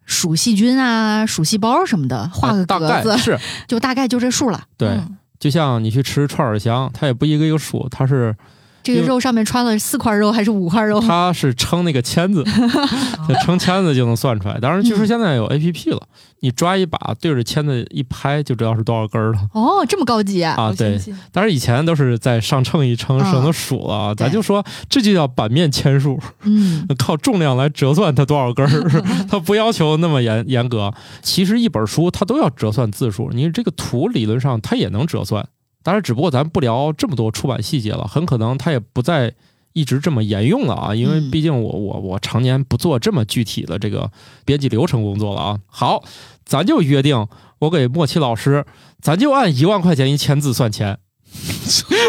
[0.05, 4.63] 数细菌啊、数细胞什么的，画个格子是， 就大概就这数了。
[4.77, 4.99] 对。
[5.39, 8.35] 就像你去吃串儿香，它也不一个一个数，它是。
[8.83, 10.99] 这个肉上面穿了四块肉还是五块肉？
[10.99, 12.43] 它是称那个签子，
[13.45, 14.59] 称签子就能算出来。
[14.59, 16.01] 当然，据说现在有 A P P 了，
[16.39, 19.37] 你抓一把对着签子一拍，就知道是多少根了。
[19.53, 20.73] 哦，这么高级啊！
[20.77, 20.99] 对，
[21.31, 24.15] 当然以前都是在上秤一称，省得数了。
[24.15, 30.91] 咱就说这就叫板面签数，嗯， 靠重量来折算它多少根儿， 它不要求那么严严格。
[31.21, 35.47] 其实一本书它都要折算字数，你这个图理论上它也能折算。
[35.83, 39.33] 当然，只不过咱不聊这么多出版细节了，很可能它也不再
[39.73, 44.11] 一直这么沿用了啊，因为毕竟我我我常年不做这么具体的这个
[44.45, 45.59] 编辑流程工作了啊。
[45.67, 46.03] 好，
[46.45, 47.27] 咱就约定，
[47.59, 48.65] 我给莫奇老师，
[49.01, 50.97] 咱就按一万块钱一千字算钱。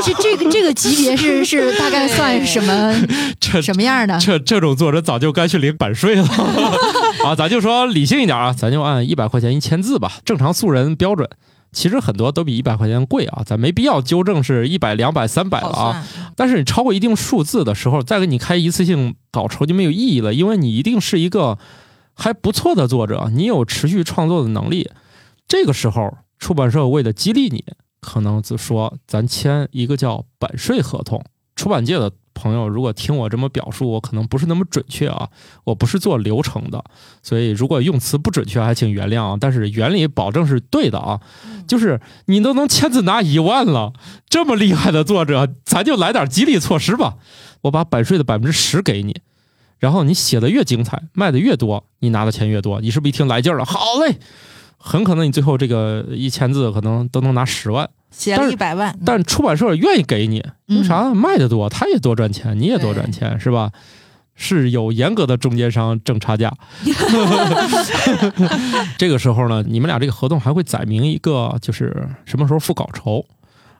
[0.05, 2.93] 这这个这个级别是是大概算什么
[3.39, 4.19] 这什么样的？
[4.19, 6.27] 这这种作者早就该去领版税了
[7.25, 7.33] 啊！
[7.37, 11.29] 咱就说理性一点啊，咱就按一百块钱一千字吧，正常素人标准。
[11.73, 16.07] 其实很多都比一百块钱贵啊，咱没必要纠正是一百、两百、三百了啊。
[16.37, 21.59] 但是你超过一定数字的时候，再给你开一次性稿酬就没有意义了，因为你一定是一个
[22.15, 24.91] 还不错的作者，你有持续创作的能力。
[25.49, 27.65] 这个时候，出版社为了激励你，
[28.01, 31.25] 可能就说咱签一个叫版税合同。
[31.57, 32.13] 出版界的。
[32.43, 35.29] 朋友，如果听我这么表述，我可能不是那么准确啊，
[35.63, 36.83] 我不是做流程的，
[37.23, 39.37] 所以如果用词不准确，还请原谅啊。
[39.41, 41.21] 但是原理保证是对的啊，
[41.69, 43.93] 就是你都能签字拿一万了，
[44.29, 47.15] 这么厉害的作者，咱就来点激励措施吧。
[47.63, 49.21] 我把版税的百分之十给你，
[49.79, 52.81] 然后你写的越精彩，卖的越多，你拿的钱越多。
[52.81, 53.65] 你是不是一听来劲了？
[53.65, 54.19] 好嘞，
[54.77, 57.89] 很可能你最后这个一千字可能都能拿十万。
[58.13, 61.13] 写了一百万，但出版社愿意给你，为啥？
[61.13, 63.73] 卖的多，他也多赚钱，你也多赚钱，是吧？
[64.35, 66.53] 是有严格的中间商挣差价。
[68.97, 73.25] 这个时候呢，你们俩这个合同还会载明一个，就是什么时候付稿酬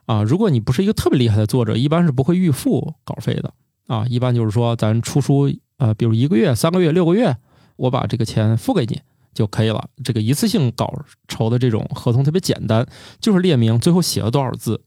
[0.05, 0.21] 啊？
[0.23, 3.51] 如果你不是一个特别厉害的作者，一般是不会预付稿费的
[3.87, 4.05] 啊。
[4.07, 7.35] 一般就是说，咱出书，呃，比如一个月、三个月、六个月，
[7.75, 9.01] 我把这个钱付给你。
[9.33, 9.83] 就可以了。
[10.03, 10.93] 这个一次性稿
[11.27, 12.85] 酬的这种合同特别简单，
[13.19, 14.81] 就是列明最后写了多少字。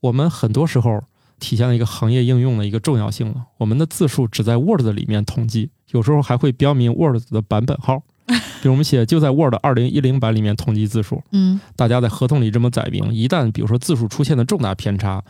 [0.00, 1.02] 我们很多时候
[1.40, 3.46] 体现了一个行业应用的一个重要性了。
[3.58, 8.02] 我们的字数只在 Word 里面统计，有时候还会标明 Word 的版本号。
[8.60, 11.22] 比如我们写就在 Word 二零一零版里面统计字数。
[11.32, 15.22] 嗯，大家在合同里这么载明，一旦比如说字数出现了重大偏差，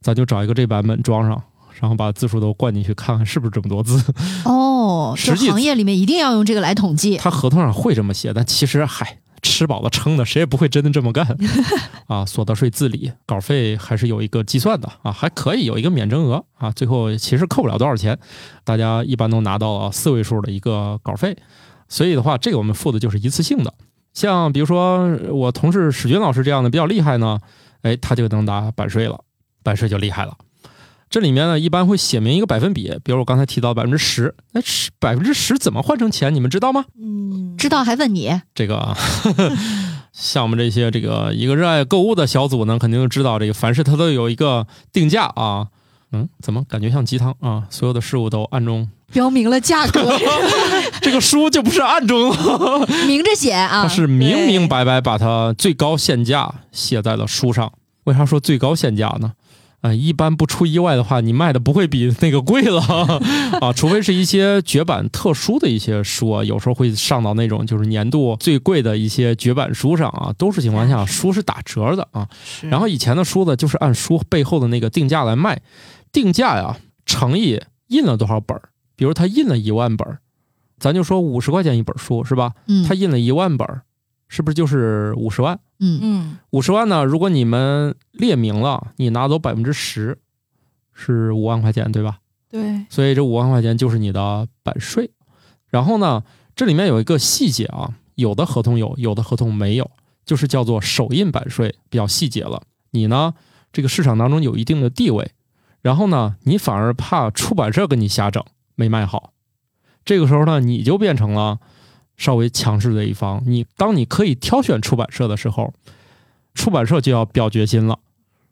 [0.00, 1.42] 咱就找一个这版本装上。
[1.80, 4.02] 然后把字数都灌进去，看看是不是这么多字。
[4.44, 7.16] 哦， 实际行业里面一定要用这个来统计。
[7.16, 11.26] 他合同上会这么写，但其实嗨，吃饱了撑的，谁也不会真的这么干。
[12.06, 18.18] 啊，所得税自理，稿费还是有一个计算的啊，还可以有一个免征额啊，最后其实扣不了多少钱，
[18.64, 21.36] 大家一般都拿到了四位数的一个稿费。
[21.88, 23.72] 所以的话，这个我们付的就是一次性的。
[24.12, 27.40] 像比如说我同事史军老师这样的比较厉害呢，
[27.82, 29.20] 哎，他就能拿版税了，
[29.62, 30.36] 版税就厉害了。
[31.14, 36.34] 这里面呢，一般会写明一个百分比，比如我刚才提到百分之十，那十百分之十怎么换成钱？
[36.34, 36.86] 你们知道吗？
[37.00, 38.96] 嗯，知道还问你这个。
[40.12, 45.68] 像我们这些这个一个热爱购物的小组呢，肯定知道这个凡事它都有一个定价啊。
[46.10, 47.62] 嗯，怎么感觉像鸡汤啊？
[47.70, 50.18] 所有的事物都暗中标明了价格，
[51.00, 52.34] 这个书就不是暗中
[53.06, 57.72] 明着写啊，它是明明白白把它最高限价写在了书上。
[58.02, 59.32] 为啥说最高限价呢？
[59.84, 62.80] 啊，一般不出意外的话，你卖的不会比那个贵了
[63.60, 72.26] 啊，除非是一些绝版特殊的一些书啊，有时候会上到那种就是年度最贵的一些绝版书上啊，多数情况下书是打折的啊。
[72.62, 75.60] 然后以前的书呢，就是按书背后的那个定价来卖，
[76.10, 80.20] 定价呀乘以印了多少本儿，比如他印了一万本儿，
[80.78, 82.52] 咱就说五十块钱一本书是吧？
[82.68, 83.82] 嗯，他印了一万本儿，
[84.28, 85.58] 是不是就是五十万？
[85.78, 87.04] 嗯嗯，五十万呢？
[87.04, 90.18] 如果你们列明了，你拿走百分之十，
[90.92, 92.18] 是五万块钱，对吧？
[92.50, 92.86] 对。
[92.88, 95.10] 所以这五万块钱就是你的版税。
[95.68, 96.22] 然后呢，
[96.56, 99.90] 这里面有一个细节啊，有的合同有，有的合同没有，
[100.24, 102.62] 就是叫做首印版税，比较细节了。
[102.90, 103.34] 你呢，
[103.72, 105.32] 这个市场当中有一定的地位，
[105.82, 108.42] 然后呢，你反而怕出版社跟你瞎整，
[108.74, 109.32] 没卖好，
[110.04, 111.60] 这个时候呢，你就变成了。
[112.16, 115.72] 稍微强势的一方，你当你可以挑选出版社的时候，
[116.54, 117.98] 出版社就要表决心了，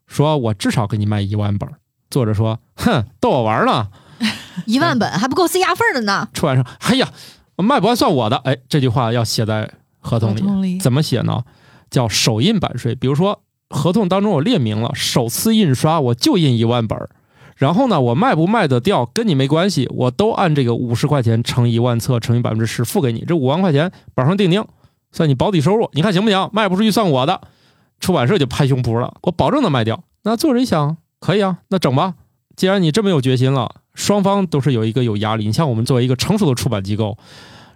[0.06, 1.68] 说我至少给你卖一万本。
[2.10, 3.88] 作者说：“哼，逗我玩呢，
[4.66, 7.10] 一万本还不够塞牙缝的呢。”出版社：“哎呀，
[7.56, 9.70] 卖不完算我的。”哎，这句话要写在
[10.00, 11.44] 合同里，怎么写呢？
[11.90, 12.94] 叫首印版税。
[12.94, 16.98] 比如说，合同当中我列明了，首次印刷我就印一万本。
[17.56, 24.64] 然后呢，我卖不卖得掉跟你没关系，我都按这个五十块钱乘一万册乘以百分之十付给你，这五万块钱板上钉钉，
[25.12, 26.50] 算你保底收入，你看行不行？
[26.52, 27.40] 卖不出去算我的。
[28.00, 30.02] 出版社就拍胸脯了，我保证能卖掉。
[30.24, 32.14] 那作者一想，可以啊，那整吧。
[32.56, 35.46] 既然你这么有决心了，双方都是有一个有压力。
[35.46, 37.16] 你像我们作为一个成熟的出版机构，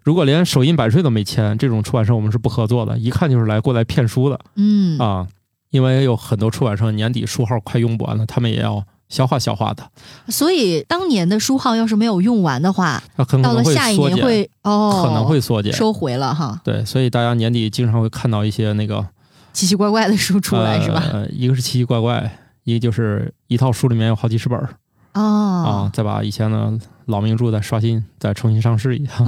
[0.02, 4.40] 如果连首印版税都没签，这种出版社我们是不合作的，一看就是来过来骗书的。
[4.56, 5.28] 嗯啊，
[5.70, 8.84] 因为有很多出版社年底书号快用不完了，他们也要。
[9.08, 9.82] 消化消化的，
[10.28, 13.02] 所以当年的书号要是没有用完的话，
[13.42, 16.60] 到了下一年会哦，可能会缩减收回了哈。
[16.64, 19.06] 对，所以大家年底经常会看到一些那个
[19.52, 21.02] 奇奇怪怪的书出来，是吧？
[21.30, 24.70] 一个是奇奇怪怪，一个就是一套书里面有好几十本儿
[25.12, 26.78] 啊，再把以前的。
[27.06, 29.12] 老名著再刷新，再重新上市一下。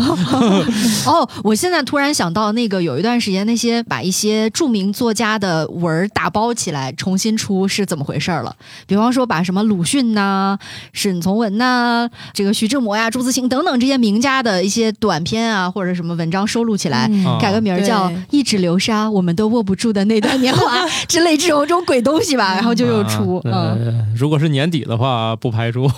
[1.07, 8.55] 哦，我现在突然想到，那个有一段时间，那些把一些著名作家的文儿打包起来重新出是怎么回事了？
[8.87, 10.59] 比方说，把什么鲁迅呐、
[10.93, 17.09] 沈从文呐、这个徐志摩呀、朱自清等等这些名家的一些短篇啊，或者什么文章收录起来，
[17.41, 23.41] 改个名儿叫《一指流沙我们都握不住的那段年华》 之类这种这种鬼东西吧，然后就又出。
[23.45, 25.89] 嗯，如果是年底的话，不排除。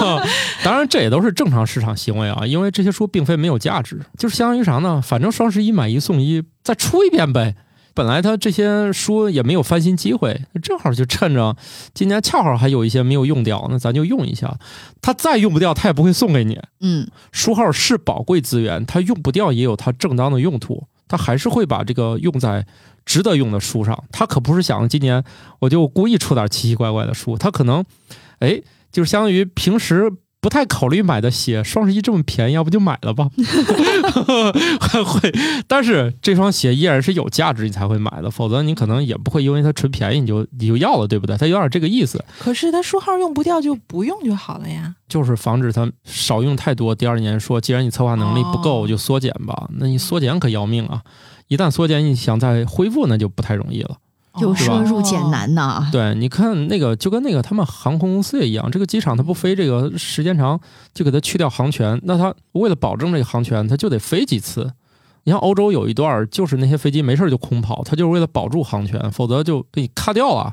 [0.64, 0.86] 当然。
[0.88, 5.02] 这也都是正常市场行为啊，因为这些书并非没有价值，就是相当于啥呢？
[5.02, 7.56] 反正双十一买一送一，再出一遍呗。
[7.92, 11.56] 本来他这些书也没有翻新机会，正好就趁着
[11.92, 14.56] 今年恰好还有一些没有用掉，那咱就用一下。
[15.02, 16.60] 他再用不掉，他也不会送给你。
[16.80, 22.64] 嗯，书号是宝贵资源，他用不掉也有他正当的用途，他还是会把这个用在
[23.04, 24.04] 值得用的书上。
[24.12, 25.24] 他可不是想今年
[25.58, 27.84] 我就故意出点奇奇怪怪的书，他可能，
[28.38, 28.60] 哎，
[28.96, 30.10] 就是相当于平时。
[30.38, 33.28] 不太考虑买的鞋，双十一这么便宜，要不就买了吧？
[35.04, 35.32] 会，
[35.66, 41.36] 但是这双鞋依然是有价值，你才会买的，否则你可能也不会因为它纯便宜你就你就要了，对不对？
[41.36, 42.24] 它有点这个意思。
[42.38, 44.94] 可是它书号用不掉就不用就好了呀。
[45.08, 46.94] 就是防止它少用太多。
[46.94, 49.68] 第二年说，既然你策划能力不够，就缩减吧。
[49.80, 51.02] 那你缩减可要命啊！
[51.48, 53.96] 一旦缩减，你想再恢复，那就不太容易了。
[54.40, 55.88] 由奢入俭难呐。
[55.90, 60.60] 对，你看那个，就跟那个他们航空公司也一样，这个机场它不飞这个时间长，
[60.94, 62.00] 就给它去掉航权。
[62.04, 64.72] 那它为了保证这个航权，它就得飞几次。
[65.24, 70.52] 你像欧洲有一段，就是那些飞机没事就空跑，它就是为了保住航权，否则就给你咔掉了。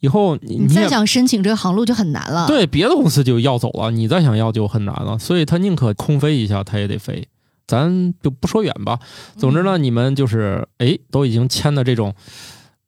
[0.00, 2.46] 以后你再想申请这个航路就很难了。
[2.46, 5.18] 对，别的公司就要走了，你再想要就很难了。
[5.18, 7.26] 所以他宁可空飞一下，他也得飞。
[7.66, 8.98] 咱就不说远吧。
[9.36, 12.14] 总之呢，你们就是哎，都已经签的这种。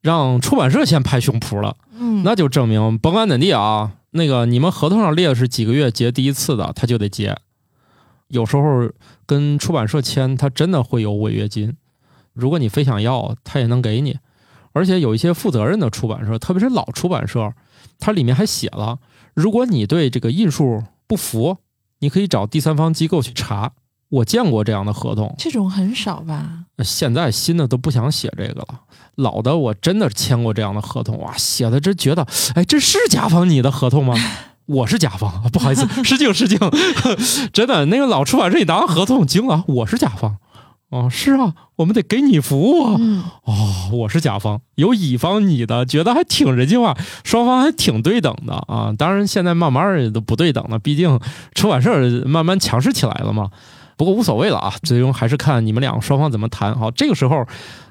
[0.01, 7.37] 让出版社先拍胸脯了，嗯，那就证明甭管怎地啊，那个你们合同上列的是几个月结第一次的，他就得结。
[8.27, 8.89] 有时候
[9.25, 11.75] 跟出版社签，他真的会有违约金。
[12.33, 14.19] 如果你非想要，他也能给你。
[14.73, 17.51] 而且有一些负责任的出版社，特别是老出版社，
[17.97, 18.99] 它里面还写了，
[19.33, 21.57] 如果你对这个印数不服，
[21.99, 23.71] 你可以找第三方机构去查。
[24.09, 26.65] 我见过这样的合同，这种很少吧？
[26.83, 28.67] 现在新的都不想写这个了。
[29.15, 34.15] 老的我真的签过这样的合同，哇，写的真觉得，哎，这是甲方你的合同吗？
[34.67, 36.57] 我是甲方，不好意思，失敬失敬，
[37.51, 40.37] 真的那个老出版社一拿合同惊了，我是甲方，
[40.89, 42.99] 哦，是啊，我们得给你服务啊，
[43.45, 48.93] 哦，我是甲方，有乙方你的，觉得还挺人性化，双方还挺对等的啊。
[48.97, 51.19] 当然现在慢慢也都不对等了，毕竟
[51.55, 53.49] 出版社慢慢强势起来了嘛。
[53.97, 56.77] 不过无所谓了啊，最终还是看你们两个双方怎么谈。
[56.79, 57.45] 好，这个时候。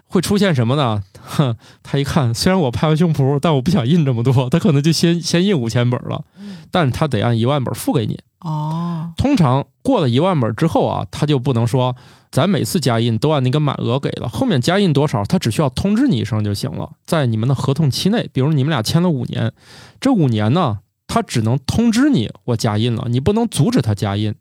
[0.08, 1.02] 会出现什么呢？
[1.20, 6.22] 哼，他一看，虽然我拍完胸脯，但我不想印这么多，他可能就先先印五千本了，
[6.70, 8.16] 但他得按一万本付给你。
[8.38, 11.96] 哦，通常过了一万本之后啊，他就不能说
[12.30, 16.92] 咱每次加印都按那个满额给了，后面加印多少，他只需要通知你一声就行了。
[17.04, 19.52] 在你们的合同期内，比如你们俩签了五年，
[20.00, 20.78] 这五年呢，
[21.08, 24.36] 他只能通知你我加印了，你不能阻止他加印，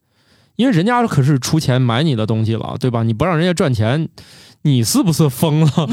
[0.56, 3.04] 因为人家可是出钱买你的东西了，对吧？
[3.04, 4.10] 你不让人家赚钱。
[4.64, 5.88] 你是不是疯了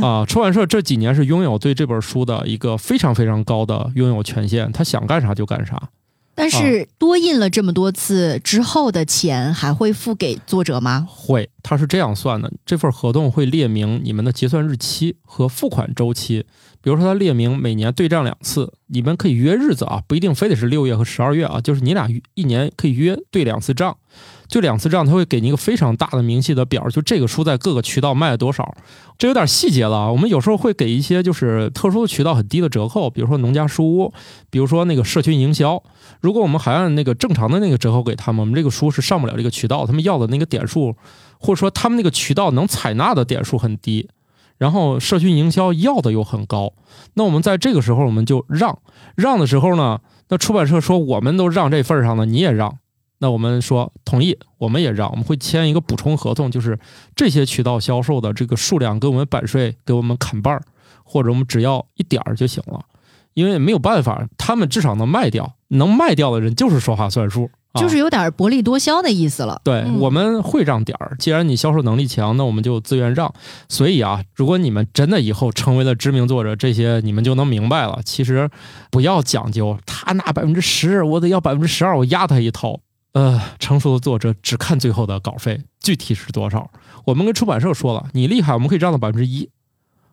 [0.06, 0.22] 啊？
[0.26, 5.88] 出版社这几年是拥有对这本书的一个非常非常高的拥有权限，他想干啥就干啥。
[6.34, 11.06] 但是多印了这么多次之后的钱还会付给作者吗？
[11.08, 12.52] 会，他是这样算的。
[12.66, 16.44] 这份合同会列明你们的结算日期和付款周期。
[16.80, 23.96] 比如说，他列明每年对账两次，你们可以约日子啊，不一定非得是六月和十二月啊，就是你俩一年可以约对两次账。
[24.48, 28.74] 就两次账，他会给你一个非常大的明细的表，就这个书在各个渠道卖了多少，
[29.18, 30.10] 这有点细节了啊。
[30.10, 34.12] 我们有时候会给一些就是特殊的渠道很低的折扣，比如说农家书屋，
[34.48, 35.82] 比如说那个社群营销。
[36.22, 40.96] 如果我们还按那个正常的那个折扣给他们，我们这个书是上不了这个渠道，他们要的那个点数，
[41.38, 44.08] 或者说他们那个渠道能采纳的点数很低，
[44.58, 46.72] 然后社区营销要的又很高。
[47.14, 48.78] 那我们在这个时候我们就让。
[49.16, 49.38] 让。
[49.38, 51.70] 的时候呢，那出版社说我们都让。
[51.70, 52.78] 这份上呢，你也让。
[53.20, 55.10] 那我们说同意，我们也让。
[55.10, 56.78] 我们会签一个补充合同，就是
[57.16, 60.62] 这些渠道销售的这个数量跟我们版税给我们砍半儿，
[61.02, 62.80] 或者我们只要一点儿就行了，
[63.34, 67.50] 因为没有办法，他们至少能卖掉，能卖掉的人就是说话算数。
[67.80, 69.60] 就是有点薄利多销的意思了。
[69.64, 71.16] 对，我们会让点儿。
[71.18, 73.32] 既然你销售能力强，那我们就自愿让。
[73.68, 78.00] 所以啊，如果你们真的以后成为了知名作者，这些你们就能明白了。
[78.04, 78.50] 其实
[78.90, 82.80] 不要讲究，他拿百分之十，我得要百分之十二，我压他一头。
[83.12, 86.70] 呃，成熟的作者只看最后的稿费，具体是多少。
[87.06, 89.48] 我们跟出版社说了，你厉害，我们可以让到百分之一。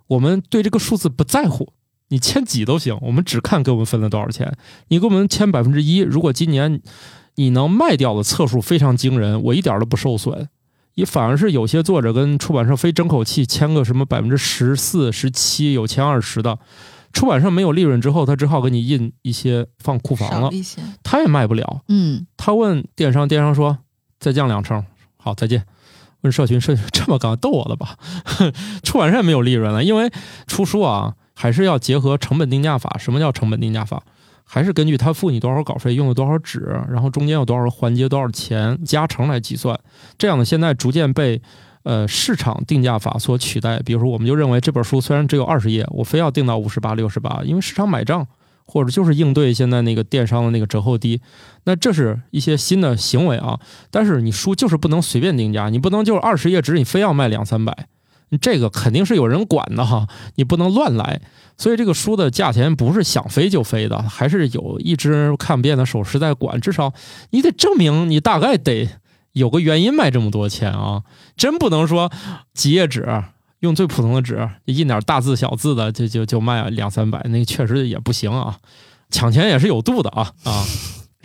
[0.08, 1.74] 我们对这个数字不在乎，
[2.08, 4.56] 你签几都行，我们只看给我们分了多少钱。
[4.88, 6.82] 你给我们签百分之一，如果今年。
[7.36, 10.48] 你能卖掉的册数非常惊人，我一点都不受损，
[10.94, 16.58] 也反而是有些作者跟出版社非争口气，签个什么百分之十四、十七，有签二十的，
[17.12, 20.50] 出版社没有利润之后，他只好给你印一些放库房了，
[21.04, 21.82] 他也卖不了。
[21.88, 23.78] 嗯，他问电商，电商说
[24.20, 24.86] 再降两成，
[25.18, 25.66] 好，再见。
[26.22, 27.98] 问社群，社群 这么高，逗我了吧？
[28.82, 30.12] 出版社没有利润了，因为
[30.48, 32.98] 出书啊，还是要结合成本定价法。
[32.98, 34.02] 什么叫成本定价法？
[34.48, 39.78] 还是根据他付你多少稿费，用了多少纸，然后中间有多少环节，多少钱加成来计算。
[40.18, 41.42] 这样的现在逐渐被
[41.84, 43.80] 呃市场定价法所取代。
[43.80, 48.26] 比如说，我们就认为这本书虽然只有二十页，我非要定到五十八、六十八，因为市场买账，
[48.66, 51.20] 或者就是应对现在那个电商的那个折扣低。
[51.64, 53.60] 那这是一些新的行为啊。
[53.90, 57.88] 但是你书就是不能随便定价，你不能就是二十页纸，你非要卖两三百。
[58.42, 61.22] 这个肯定是有人管的哈，你不能乱来。
[61.58, 66.60] 所以这个书的价钱不是想飞就飞的，还是有一只看不见的手是在管。
[66.60, 66.94] 至少
[67.30, 68.90] 你得证明你大概得
[69.32, 71.04] 有个原因卖这么多钱啊！
[71.38, 72.12] 真不能说
[72.54, 73.08] 几页纸
[73.60, 78.58] 用最普通的纸印点大字小字的就就就卖两三百，那确实也不行啊！
[79.10, 80.66] 抢钱也是有度的啊啊！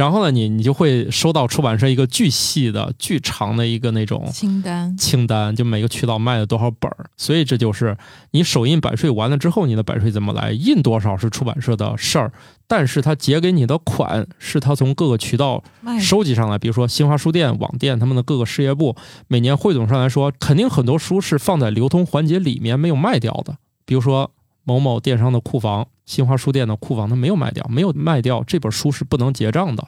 [0.01, 7.11] 然后呢，你你就会收到出版社一个巨细的、巨长的一个那种清单，清单就每个渠道卖了多少本儿。
[7.19, 7.95] 所以这就是
[8.31, 10.53] 你首印版税完了之后，你的版税怎么来？
[10.53, 12.33] 印多少是出版社的事儿，
[12.67, 15.63] 但是他结给你的款是他从各个渠道
[16.01, 18.97] 收集上来，比如说新华书店、网店他们的各个事业部，
[19.29, 24.31] 每年汇总上来说，肯定很多书是放在流通环节里面没有卖掉的，比如说
[24.65, 25.87] 某某电商的库房。
[26.07, 29.87] 新华书店的库房他没有卖掉，没有卖掉这本书是不能结账的，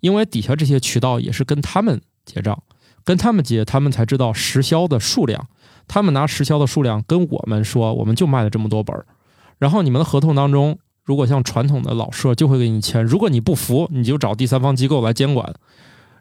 [0.00, 2.60] 因为底下这些渠道也是跟他们结账，
[3.04, 5.46] 跟他们结，他们才知道实销的数量，
[5.86, 9.06] 他们拿实销的数量跟我们说，我们就卖了这么多本儿。
[9.58, 15.54] 然后你们的合同当中，如果像传统的老社就会给你签，如果你不服，你就找第三方机构来监管。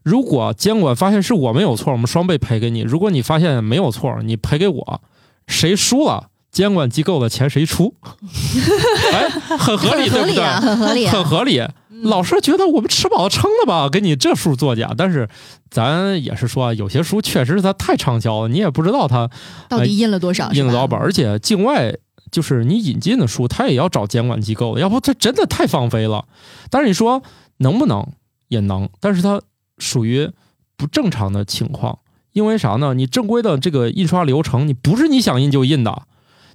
[0.04, 5.02] 如果监管发现是我们有错，我们双倍赔给你；如果你发现没有错，你赔给我，
[5.48, 6.30] 谁输了？
[6.52, 7.94] 监管机构的钱谁出？
[9.14, 10.44] 哎，很合理，对不对？
[10.44, 11.62] 很合理，很合理。
[12.04, 14.94] 老师觉得我们吃饱了撑的吧，给你这数作假。
[14.98, 15.28] 但是
[15.70, 19.30] 咱也是说啊，有些书确实它太畅销了，你也不知道它
[19.68, 20.98] 到底印了多少，印了多少本。
[20.98, 21.94] 而且境外
[22.32, 26.24] 就是你引进的书，它也要找监管机构，要不它真的太放飞了。
[26.70, 27.22] 但是你说
[27.58, 28.08] 能不能
[28.48, 29.42] 也能，但是它
[29.78, 30.32] 属于
[30.78, 32.00] 不正常的情况，
[32.32, 32.94] 因为啥呢？
[32.94, 36.04] 你正规的这个印刷流程，你不是你想印就印的。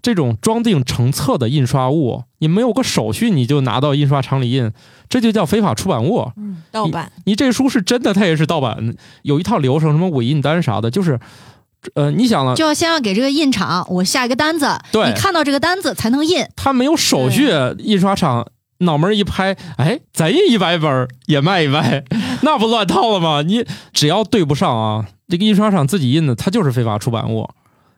[0.04, 4.70] 这种装订成册的印刷物，你没有个手续，你就拿到印刷厂里印，
[5.08, 6.30] 这就叫非法出版物。
[6.36, 7.10] 嗯，盗版。
[7.24, 8.94] 你这书是真的，它也是盗版。
[9.22, 11.18] 有一套流程，什么伪印单啥的，就是，
[11.94, 16.46] 呃，你想了，就要先要给这个印厂我下一个单子，对，你看到这个单子才能印。
[16.54, 17.48] 他没有手续，
[17.78, 18.46] 印刷厂
[18.80, 22.04] 脑门一拍，哎，咱印一百本也卖一卖，
[22.42, 23.40] 那不乱套了吗？
[23.40, 27.48] 你只要对不上啊，这个印刷厂自己印的，它就是非法出版物。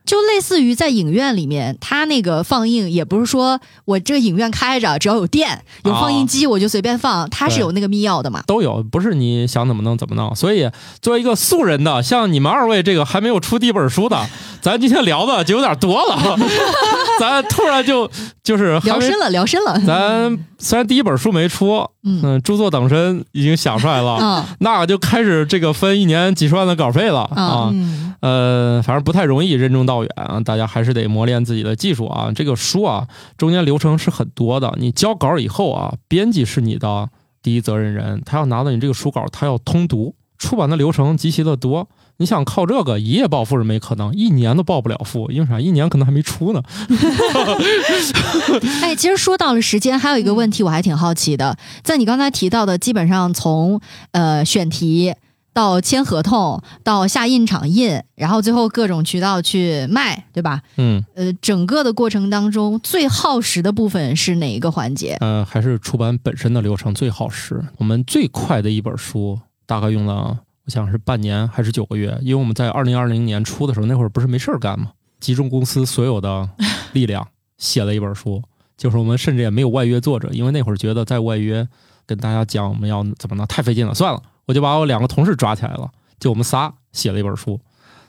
[0.07, 8.42] 就类似于在影院里面，他那个放映也不是说我这个影院开着，只要有电有放映机我就随便放，它是有那个密钥的嘛？
[8.46, 10.34] 都有，不是你想怎么弄怎么弄。
[10.34, 10.70] 所以
[11.02, 14.24] 作为一个素人的，像你们二位这个还没有出第一本书的，
[14.62, 16.38] 咱今天聊的就有点多了。
[17.18, 18.09] 咱突然就
[18.44, 19.80] 就是聊深了，聊深了。
[19.86, 27.72] 咱虽然第一本书没出，嗯，著作等身已经想出来了，那就开始这个分一年几十万的稿费了啊。
[28.20, 32.32] 呃，反正不太容易任重道远啊，大家还是得磨练自己的技术啊。
[32.34, 34.74] 这个书啊，中间流程是很多的。
[34.78, 37.09] 你交稿以后啊，编辑是你的
[37.42, 40.14] 第一责任人，他要拿到你这个书稿，他要通读。
[40.38, 41.88] 出版的流程极其的多，
[42.18, 45.59] 你想靠这个一夜暴富是没可能，一年都暴不了富，因为啥？
[45.59, 46.62] 一年可能还没出呢。
[48.82, 53.80] 哎，其实说到了时间，还有一个问题我还挺好奇的，在你刚才提到的，基本上从
[54.11, 55.14] 呃选题。
[55.57, 60.61] 到签合同，到下印厂印，然后最后各种渠道去卖，对吧？
[60.76, 65.16] 嗯，呃，整个的过程当中最耗时的部分是哪一个环节？
[65.20, 67.64] 呃，还是出版本身的流程最耗时。
[67.78, 74.90] 我们最快的一本书大概用了，我想是半年还是九个月，因为我们在二零二零年初的时候，那会儿不是没事儿干嘛，
[75.20, 76.46] 集中公司所有的
[76.92, 77.26] 力量，
[77.57, 78.42] 写了一本书，
[78.76, 81.66] 就是我们甚至也没有外约作者，因为那会儿觉得在外约
[82.04, 87.61] 跟大家讲我们要怎么呢，太费劲了，算了，我就把我两个同事抓起来了，就我们仨写了一本书。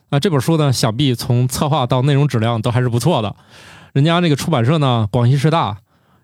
[0.10, 3.36] 那，这本书呢，想必从策划到内容质量都还是不错的。
[3.94, 5.80] 人家那个出版社呢，广西师大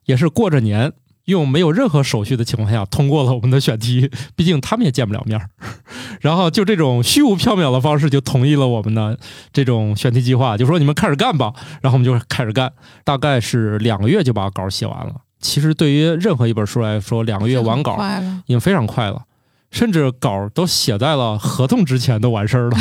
[0.06, 0.94] 也是过着年，
[1.26, 5.50] 用没有任何手续的情况下通过了我们的选题，毕竟他们也见不了面儿。
[6.22, 9.18] 然后就这种虚无缥缈的方式就同意了我们的
[9.52, 11.52] 这种选题计划，就说你们开始干吧。
[11.82, 12.72] 然后我们就开始干，
[13.04, 15.16] 大概是两个月就把稿写完了。
[15.42, 18.00] 其实对于任何一本书来说，两个月完稿
[18.46, 19.24] 已经非常快了。
[19.74, 22.78] 甚至稿都写在了合同之前都完事儿了，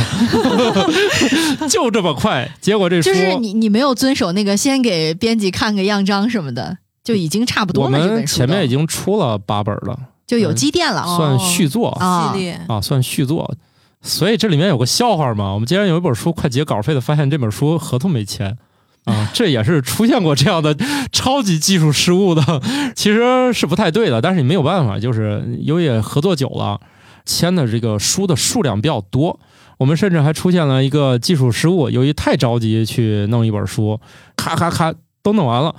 [1.67, 2.49] 就这么快。
[2.61, 7.99] 结果这书就是你你没有遵守那个先给编辑看个样章什么的，就已经差不多了。
[7.99, 13.55] 我们前面已经出了八本了，就有积淀了，算续作系列啊，算续作。
[14.03, 18.59] 所以这里面有个笑话嘛，我们既然有一本书快结稿费的，发现这本书合同没签。
[19.05, 20.77] 啊，这也是出现过这样的
[21.11, 22.63] 超级技术失误的，
[22.95, 24.21] 其实是不太对的。
[24.21, 26.81] 但是你没有办法，就是由于合作久了，
[27.25, 29.41] 签的这个书的数量比较多，
[29.79, 31.91] 我们甚至还出现了一个技术失误。
[31.91, 33.99] 由于太着急去弄一本书，
[34.37, 35.75] 咔咔咔都弄完了，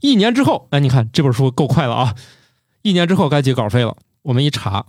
[0.00, 2.14] 一年之后，哎，你看这本书够快了啊！
[2.82, 4.86] 一年之后该结稿费了，我们一查，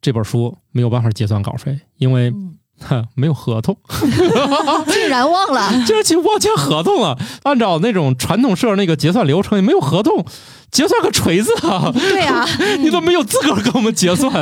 [0.00, 2.32] 这本书没有办法结算稿费，因为。
[3.14, 3.76] 没有合同，
[4.86, 7.18] 竟然忘了，竟然去忘签合同了。
[7.42, 10.24] 按照那种传统社那个结算流程，也没有合同，
[10.70, 11.90] 结算个锤子啊！
[11.94, 12.46] 对啊，
[12.80, 14.32] 你都没有资格跟我们结算，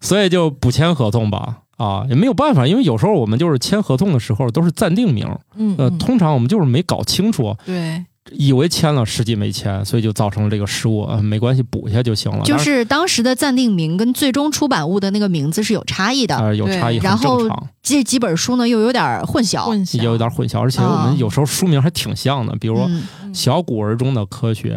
[0.00, 1.58] 所以就补签合同吧。
[1.76, 8.02] 啊，也没有办法，因为有时候我们就是签合同的时候都是暂定名，嗯，呃，通常我们就是没搞清楚，对。
[8.32, 11.20] 以为签了，实际没签，所以就造成了这个失误啊。
[11.22, 12.44] 没关系，补一下就行了。
[12.44, 17.40] 就是当时的暂定名跟最终出版物的那个名字是有差异的，呃，有差异，然后
[17.82, 22.76] 这几本书呢又有点混淆，也有点混淆，而且我们有时候书名还挺像的，比如
[23.32, 24.74] 《小古文中的科学》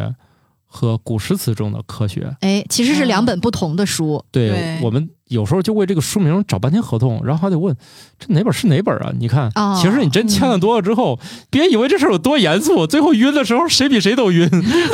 [0.64, 2.20] 和《古诗词中的科学》。
[2.40, 4.24] 哎，其实是两本不同的书。
[4.30, 5.10] 对我们。
[5.30, 7.74] 有时候就为这个书名找半天合同，然后还得问
[8.18, 9.12] 这哪本是哪本啊？
[9.18, 9.50] 你看，
[9.80, 11.18] 其实你真签了多了之后，
[11.50, 14.50] 别以为这事有多严肃，最后晕的时候谁比谁都晕，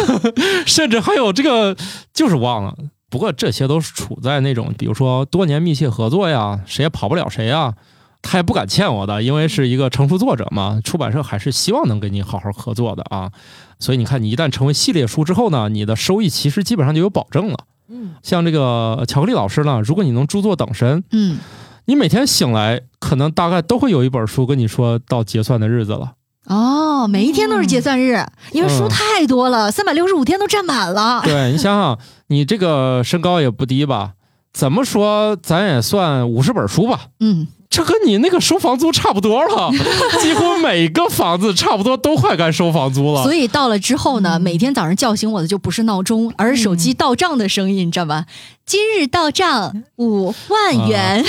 [0.66, 1.74] 甚至还有这个
[2.12, 2.76] 就是忘了。
[3.08, 7.72] 不过这些都是处在那种，比如说多年密切合作呀，谁也跑不了谁呀，
[8.20, 13.30] 他也不敢欠我的，因为是一个成熟作者嘛，出版社还是希望能跟你好好合作的啊。
[13.78, 17.56] 所以你看，你一旦成为系列书之后呢，你的收益其实基本上就有保证了。
[17.88, 21.38] 嗯，像这个巧克力老师呢，如果你能著作等身，嗯，
[21.84, 26.12] 你每天醒来，可能大概都会有一本书跟你说到结算的日子了。
[26.46, 31.20] 哦，每一天都是结算日，因为书太多了，三百六十五天都占满了。
[31.24, 34.12] 对你想想，你这个身高也不低吧？
[34.56, 37.08] 怎么说，咱也算五十本书吧？
[37.20, 37.46] 嗯。
[37.68, 39.70] 这跟你那个收房租差不多了，
[40.22, 43.22] 几乎每个房子差不多都快该收房租了。
[43.22, 48.24] 所以到了之后呢，每天早上叫醒我的就不是闹钟，而是手机到账的声音，你知道吧？
[48.64, 51.22] 今日到账五万元。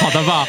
[0.00, 0.46] 好的吧？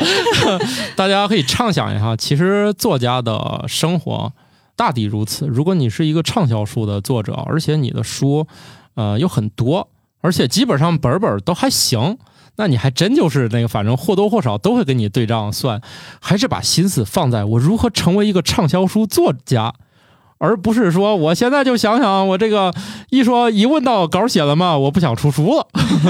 [0.95, 4.32] 大家可以畅想一下，其实作家的生活
[4.78, 5.45] 大抵如此。
[5.45, 8.47] 如果你是一个畅销书的作者，而且你的书
[8.95, 9.89] 呃有很多，
[10.22, 12.18] 而且基本上本本都还行。
[12.56, 15.82] 那你还真就是那个，反正或多或少都会跟你对账算，
[16.20, 19.74] 还是把心思放在我如何成为一个畅销书作家，
[20.40, 22.74] 而不是说我现在就想想我这个
[23.12, 24.78] 一说一问到稿写了吗？
[24.78, 25.68] 我不想出书了，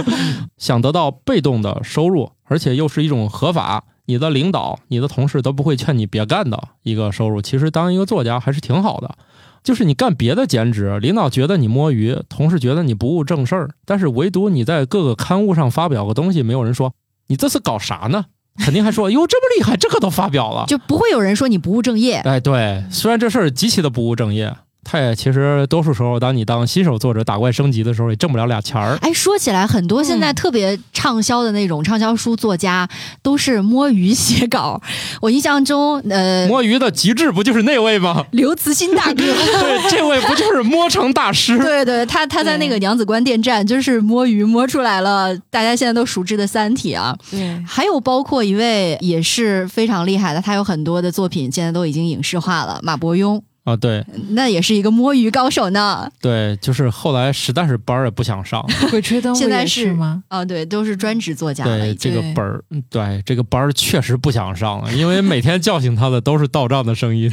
[0.58, 7.44] 想得到被动的收入，而且又是一种合法，你的领导、你的同事都不会劝你别干的一个收入。
[7.44, 9.16] 其实当一个作家还是挺好的。
[9.64, 16.94] 就是你干别的兼职，领导觉得你摸鱼，同事觉得你不务正事儿，但是唯独你在各个刊物上发表个东西，没有人说
[17.28, 18.26] 你这是搞啥呢？
[18.58, 22.16] 肯定还说哟这么厉害，这个都发表了，就不会有人说你不务正业。
[22.26, 24.54] 哎，对，虽然这事儿极其的不务正业。
[24.84, 28.98] 他也其实多数时候，当你当新手作者打怪升级的时候，也挣不了俩钱儿。
[29.02, 32.90] 哎，说起来，很多现在特别畅销的那种畅销书作家，
[33.22, 34.82] 都是摸鱼写稿。
[35.22, 38.26] 我印象中，呃，摸鱼的极致不就是那位吗？
[38.32, 39.16] 刘慈欣大哥。
[39.16, 41.58] 对，这位不就是摸成大师？
[41.60, 47.16] 对对，他他在那个娘子关电站就是摸鱼摸出来了，大家现在都熟知的《三体》啊。
[47.30, 53.40] 对，还有包括一位也是非常厉害的，他有很多的作品现在都已经影视化了，马伯庸。
[53.70, 56.12] 啊，对，那也是一个摸鱼高手呢。
[56.20, 60.24] 对，就是后来实在是班儿也不想上， 鬼吹灯现在是吗？
[60.28, 61.78] 啊，对，都是专职作家了。
[61.78, 67.30] 对，这个本儿，对这个班儿确实不想上了， 因为每天叫醒他的都是到账的声音。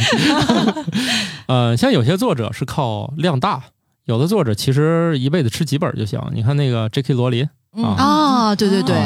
[1.46, 3.62] 呃，像有些作者是靠量大，
[4.04, 6.20] 有的作者其实一辈子吃几本就行。
[6.34, 7.14] 你看那个 J.K.
[7.14, 7.48] 罗琳，
[7.82, 8.96] 啊，对对对，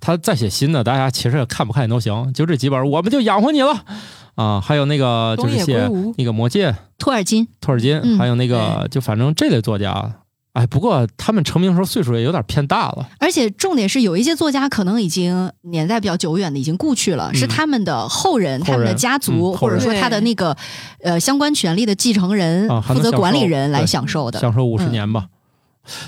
[0.00, 3.84] 他再写新的，大家其实看不看都行，就这几本，我们就养活你了。
[4.34, 4.60] 啊！
[4.60, 10.14] 还有那个就是写那个魔戒，托尔金，托尔金，还有那个就反正这类作家。
[10.52, 20.56] 哎，不过他们成名时候岁数也有点偏大了，而且重点是有一些作家可能已经年代比较久远的，已经故去了，是他们的后人、他们的家族，或者说他的那个
[21.02, 25.26] 呃相关权利的继承人、负责管理人来享受的，享受五十年吧。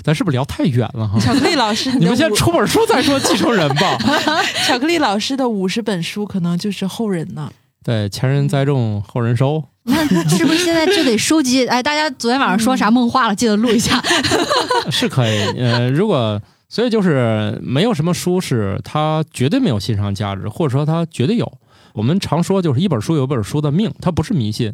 [0.03, 1.19] 咱是不是聊太远了哈？
[1.19, 3.97] 巧克力老师， 你们先出本书再说继承人吧。
[4.67, 7.51] 巧克力老师的五十本书可能就是后人呢。
[7.83, 9.63] 对，前人栽种，后人收。
[9.83, 11.65] 那是不是现在就得收集？
[11.65, 13.35] 哎，大家昨天晚上说啥梦话了？
[13.35, 13.99] 记得录一下。
[14.91, 21.51] 是可以，呃，如果所以就是没有什么书是它绝对没有欣赏价值，或者说它绝对有。
[21.93, 24.71] 我们常说就是一本书有本书的命，它不是迷信，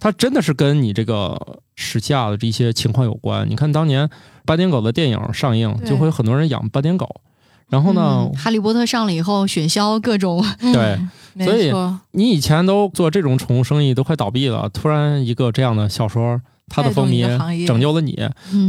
[0.00, 3.48] 它真的是跟你这个时下的这些情况有关。
[3.48, 4.08] 你看当年
[4.44, 7.20] 八点狗的电影上映，就会有很多人养八点狗。
[7.68, 8.28] 然后呢？
[8.36, 10.98] 哈利波特上了以后，雪橇各种对，
[11.44, 11.72] 所以
[12.10, 16.40] 你以前都做这种宠物生意都快倒闭了，突然一个这样的小说，
[16.70, 18.16] 它的风靡拯救了你，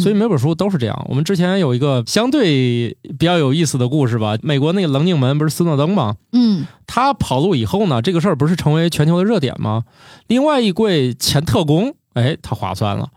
[0.02, 1.06] 所以每本书都是这样。
[1.08, 6.16] 我们之前有一个相对比较有意思的故事吧，美国那个棱镜门不是斯诺登吗？
[6.34, 9.84] 嗯，他跑路以后呢，这个事儿不是成为全球的热点吗？
[10.28, 13.10] 另外一柜前特工，哎，他划算了，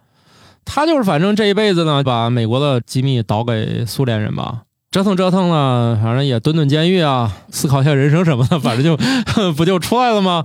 [0.67, 4.65] 他就是反正这一辈子呢，把美国的机密倒给苏联人吧。
[4.91, 8.97] 折腾折腾呢，反正也蹲蹲监狱啊，思考一下人生什么的， 反正就
[9.55, 10.45] 不就出来了吗？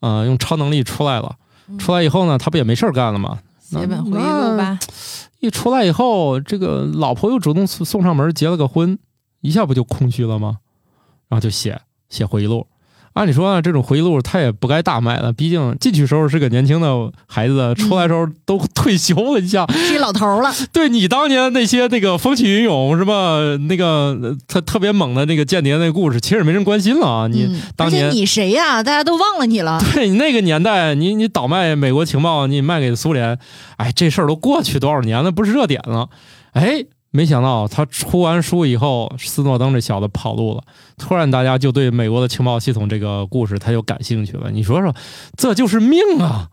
[0.00, 1.34] 啊，用超能力出来了，
[1.78, 3.40] 出来以后呢，他不也没事儿干了吗？
[3.78, 4.78] 写本回忆录吧。
[5.38, 8.98] 一出来以后，这个老婆又主动送上门结了个婚，
[9.40, 10.58] 一下不就空虚了吗？
[11.28, 12.66] 然后就写写回忆录。
[13.20, 16.88] 按理说啊，这种回忆录他也不该大卖了，毕竟进去时候是个年轻的
[17.26, 20.50] 孩子，出来时候都 退休了，你想是一老头了。
[20.72, 27.28] 对你当年那些那个风起云涌什么那个特特别猛的那个间谍那故事，其实没人关心了啊。
[27.28, 28.82] 你当年你谁呀？
[28.82, 29.78] 大家都忘了你了。
[29.92, 33.38] 对你那个年代，你你倒卖美国情报，你卖给苏联，
[33.76, 36.08] 哎，这事儿都过去多少年了，不是热点了？
[36.52, 36.86] 哎。
[37.12, 40.62] 没想到他出完书以后，斯诺登这小子跑路了。
[40.96, 44.50] 突然，大家就对美国的情报系统这个故事他就感兴趣了。
[44.50, 44.94] 你说说，
[45.36, 46.48] 这就是命啊！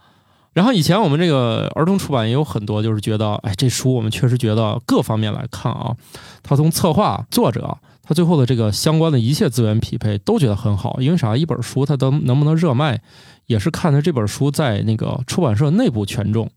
[0.53, 5.95] 然后以前我们这个儿童出版也有很多，就是觉得，哎，这书我们确实觉得各方面来看啊，
[6.41, 10.97] 他从策划、作者，他最后的这个相关的一切资源匹配都觉得很好。
[10.99, 11.37] 因为啥？
[11.37, 12.99] 一本书它能能不能热卖，
[13.45, 16.49] 也是看他这本书在那个出版社内部权重。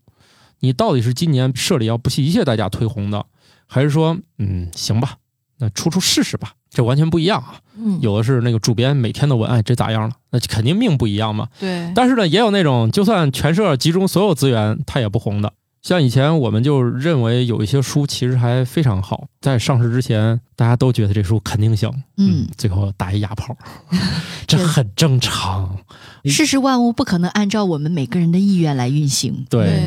[0.61, 3.27] 你到底是今年社里要不惜一切代价推红的？
[3.73, 5.15] 还是说，嗯，行吧，
[5.57, 7.55] 那出出试试吧，这完全不一样啊。
[7.77, 10.15] 嗯，有的是那个主编每天都问，哎，这咋样了？
[10.31, 11.47] 那肯定命不一样嘛。
[11.57, 11.89] 对。
[11.95, 15.53] 但是呢，也有那种就算全社集中所有资源，他也不红的。
[15.81, 23.57] 像以前我们就认为有一些书其实还非常好，在上市之前大家都觉得这书肯定行，嗯，最后打一哑炮，
[24.45, 25.77] 这很正常。
[26.25, 29.43] 世事万物不可能按照我们每个人的意愿来运行。
[29.49, 29.81] 对。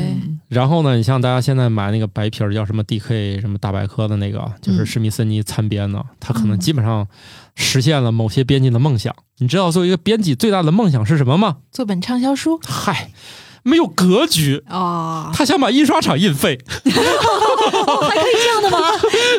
[0.49, 7.07] 然后呢，你像大家现在买那个白皮儿叫什么 DK 什么大百科的那个，就是史密森尼参编的，他可能基本上
[7.55, 9.15] 实现了某些编辑的梦想。
[9.37, 11.57] 你知道作为一个编辑最大的梦想是什么吗？
[11.71, 12.59] 做本畅销书。
[12.65, 13.11] 嗨。
[13.67, 15.31] 没有格局啊！
[15.33, 18.77] 他想把印刷厂印废， 还可以这样的吗？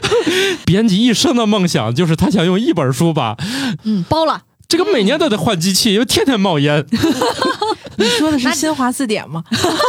[0.66, 3.36] 编辑一生的梦想就是他想用一本书把
[3.84, 4.42] 嗯包了。
[4.68, 6.84] 这个每年都得换机器，因为天天冒烟。
[7.98, 9.44] 你说的是新华字典吗？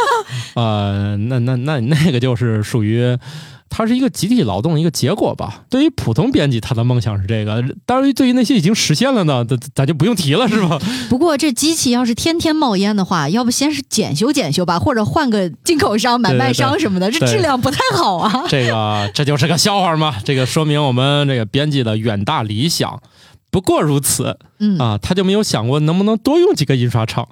[0.54, 3.18] 呃，那那那那个就是属于。
[3.70, 5.64] 它是一个集体劳动的一个结果吧。
[5.70, 10.80] 对于普通编辑，他的梦想是这个；当然，对于那些已经实现了呢，咱咱就不用提了，是吧？
[11.10, 18.46] 不过这机器要是天天冒烟的话，要不先是检修检修吧，或者换个进口商、买卖商什么的，这质量不太好啊。
[18.50, 20.16] 这个这就是个笑话嘛？
[20.24, 23.02] 这个说明我们这个编辑的远大理想
[23.50, 24.38] 不过如此。
[24.60, 27.28] 嗯啊，他就没有想过能不能多用几个印刷厂。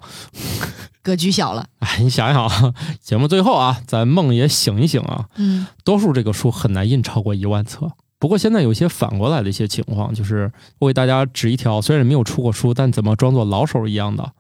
[1.06, 5.30] 格局小了，哎，你想想啊，节目最后啊，咱梦也醒一醒啊。
[5.36, 7.92] 嗯，多数这个书很难印超过一万册。
[8.18, 14.32] 不过现在有些反过来的一些情况，就是我给大家指一条，虽然没有出过书，但怎么装作老手一样的，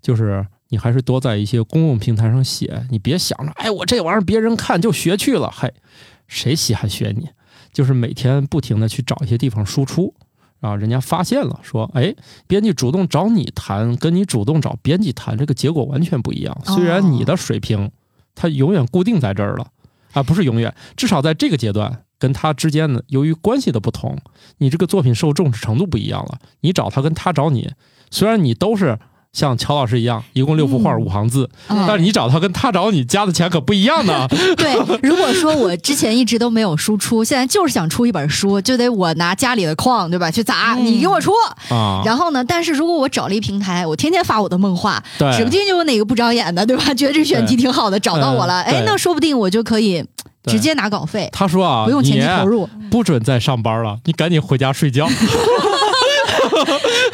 [0.00, 5.72] 就是你还是多在一些公共平台上写，你别想着，哎，我这玩意儿别人看就学去了，嘿，
[6.26, 7.28] 谁稀罕学你？
[7.72, 10.12] 就是每天不停的去找一些地方输出。
[10.62, 12.14] 啊，人家发现了，说，哎，
[12.46, 16.56] 编辑主动找你谈，跟你主动找编辑谈，这个结果完全不一样。
[16.64, 17.90] 虽然你的水平，
[18.36, 19.66] 他永远固定在这儿了，
[20.12, 24.16] 啊，不是永远，至少在这个阶段，跟他之间的由于关系的不同，
[24.58, 26.38] 你这个作品受重视程度不一样了。
[26.60, 27.72] 你找他跟他找你，
[28.10, 28.96] 虽然你都是
[29.32, 34.28] 像乔老师一样，一共六幅画五行字，但是你找他跟他找你加的钱可不一样呢。
[34.58, 40.30] 对，如果说我之前一直都没有输出，现在就是想出一本书，就得我拿家里的矿，对吧？
[40.30, 41.32] 去砸，你给我出
[41.70, 42.02] 啊。
[42.04, 45.02] 然后呢，但是如果我找了一平台，我天天发我的梦话，
[45.34, 46.92] 指不定就有哪个不长眼的，对吧？
[46.92, 50.04] 觉得这选题挺好的，找到我了，哎，那说不定我就可以
[50.44, 51.30] 直接拿稿费。
[51.32, 55.08] 他说啊，不用前期投入，不准再上班了，你赶紧回家睡觉。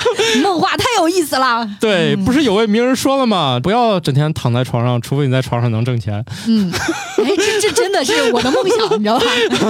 [0.43, 1.69] 梦话太有意思了。
[1.81, 3.59] 对，不是有位名人说了吗？
[3.63, 6.25] 不要整天躺在床上，除非你在床上能挣钱。
[6.47, 9.25] 嗯，哎，这这真的是我的梦想，你知道吧？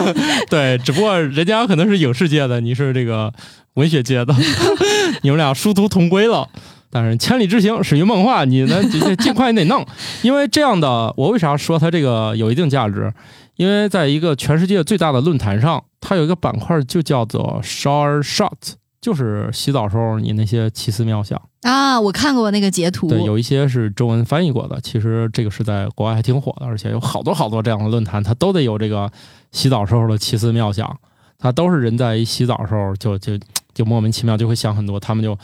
[0.51, 3.33] 对，只不过人家可能是影视界的，你是这个
[3.74, 4.35] 文学界的，
[5.22, 6.49] 你们俩殊途同归了。
[6.91, 8.83] 但是千里之行始于梦话，你呢
[9.18, 9.87] 尽快你得弄，
[10.22, 13.12] 因为这样的，我为啥说它这个有一定价值？
[13.57, 18.53] 因为在一个全世界最大的论坛上，它有一个板块就叫做 “short Shot。
[19.01, 23.09] 就是洗澡时候你那些奇思妙想啊，我看过那个截图。
[23.09, 24.81] 对，有一些是中文翻译过的。
[24.81, 29.11] 其实这个是在国外还挺火的，而且有好多好多这样的论坛，它都得有这个
[29.53, 30.97] 洗澡时候的奇思妙想。
[31.39, 33.39] 它都是人在一洗澡时候就就
[33.73, 35.39] 就莫名其妙就会想很多，他们就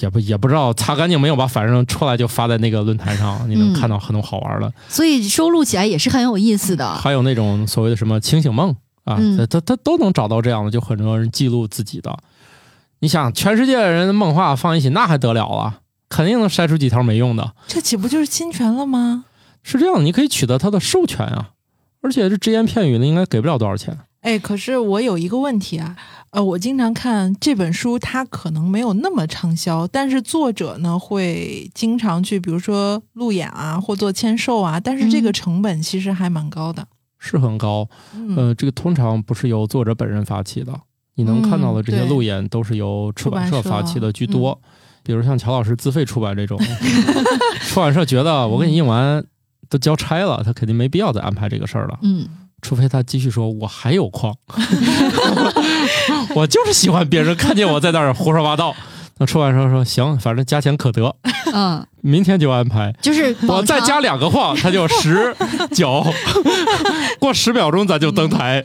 [0.00, 4.72] 也不也不知道擦干净没有吧，反正出来就发在那个论坛上，你能看到很多好玩的。
[4.88, 6.92] 所以收录起来也是很有意思的。
[6.96, 12.16] 还有那种所谓的什么清醒梦啊，他他他都能找到这样的，就很多人记录自己的。
[13.00, 15.80] 你想，全世界的人的梦话放一起，那还得了啊？
[16.08, 17.54] 肯定能筛出几条没用的。
[17.66, 19.24] 这岂不就是侵权了吗？
[19.62, 21.50] 是这样，你可以取得他的授权啊。
[22.00, 23.98] 而且这只言片语的，应该给不了多少钱。
[24.20, 25.96] 哎，可是我有一个问题啊，
[26.30, 36.86] 呃，我经常看这本书，它可能没有那么畅销，但是作者呢会经常去，比如说路演啊，或做签售啊，但是这个成本其实还蛮高的。
[37.18, 37.88] 是很高，
[38.36, 40.72] 呃，这个通常不是由作者本人发起的。
[41.18, 44.56] 你能看到的这些路演都是由出版社发起的居多，
[45.02, 46.56] 比如像乔老师自费出版这种，
[47.68, 49.24] 出版社觉得我给你印完
[49.68, 51.98] 都交差了，他肯定没必要再安排这个事儿了。
[52.02, 52.28] 嗯，
[52.62, 54.32] 除非他继续说，我还有矿，
[56.36, 58.72] 我就是喜欢别人看见我在那儿胡说八道。
[59.18, 61.16] 那出版社说行，反正加钱可得。
[61.52, 61.84] 嗯。
[62.08, 65.34] 明天就安排，就是我再加两个晃，他就十
[65.72, 66.04] 九，
[67.18, 68.64] 过十秒钟咱就登台。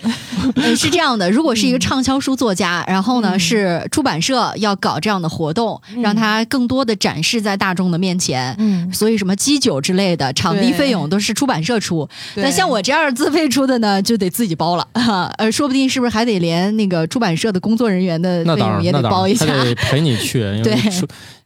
[0.76, 8.56] 是这样的，如果是一个畅销书作家，然后呢是出版社要搞这样的活动，让他更多的展示在大众的面前。
[8.60, 12.08] 嗯，所以什么基酒之类的场地费用都是出版社出。
[12.36, 14.88] 那像我这样自费出的呢，就得自己包了。
[15.38, 19.46] 呃，说不定是不是还得连那个出版社的工作人员的费用也得包一下？
[19.46, 20.78] 得陪你去， 因为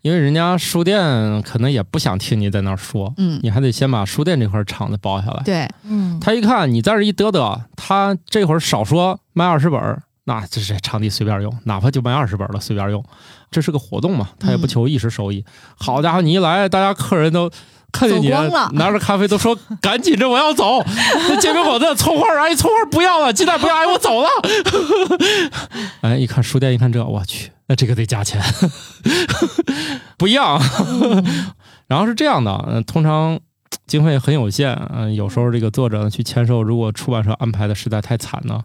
[0.02, 5.44] 因为人家书店可能也不想听你在那儿说，嗯，你还得先把书店这块场子包下来。
[5.44, 9.80] 对，嗯，他一看你在这一嘚嘚，他这会儿少说卖二十本，
[10.26, 13.04] 那这是场地随便用，哪怕就卖二十本了随便用，
[13.52, 15.44] 这是个活动嘛，他也不求一时收益。
[15.78, 17.50] 好家伙，你一来，大家客人都
[17.92, 18.30] 看见你
[18.74, 20.84] 拿着咖啡都说赶紧着我要走，
[21.30, 24.30] 那煎饼果子葱花哎葱花不要了，鸡蛋不要哎我走了。
[26.02, 27.52] 哎，一看书店一看这我去。
[27.68, 28.42] 那这个得加钱，
[30.18, 30.60] 不一样。
[31.88, 33.40] 然后是这样的，嗯，通常
[33.86, 38.62] 经费很有限，嗯，有时候这个作者去签售，如果出版社安排的实在太惨呢，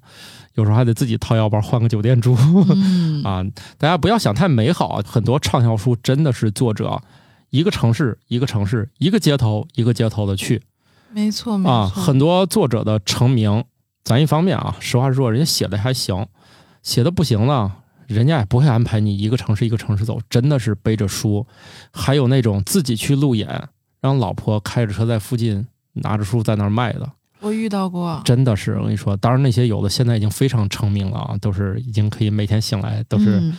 [0.54, 2.34] 有时候还得自己掏腰包换个酒店住。
[3.22, 3.44] 啊，
[3.78, 7.00] 大家不要想太美好，很多畅销书真的是作者
[7.50, 10.62] 一个城市一个城市一个街头一个街头的去，
[11.12, 11.72] 没错，没错。
[11.72, 13.64] 啊，很多作者的成名，
[14.04, 16.26] 咱一方面啊，实话实说，人家写的还行，
[16.82, 17.78] 写的不行了。
[18.12, 21.46] 人家也不会安排你一个城市一个城市走，真的是背着书，
[21.92, 23.68] 还有那种自己去路演，
[24.00, 27.10] 让老婆开着车在附近拿着书在那儿卖的。
[27.40, 33.52] 我遇到过，真的是我跟你说，当然那些有的现在已经非常成名了啊，都是已经可以每天醒来都是。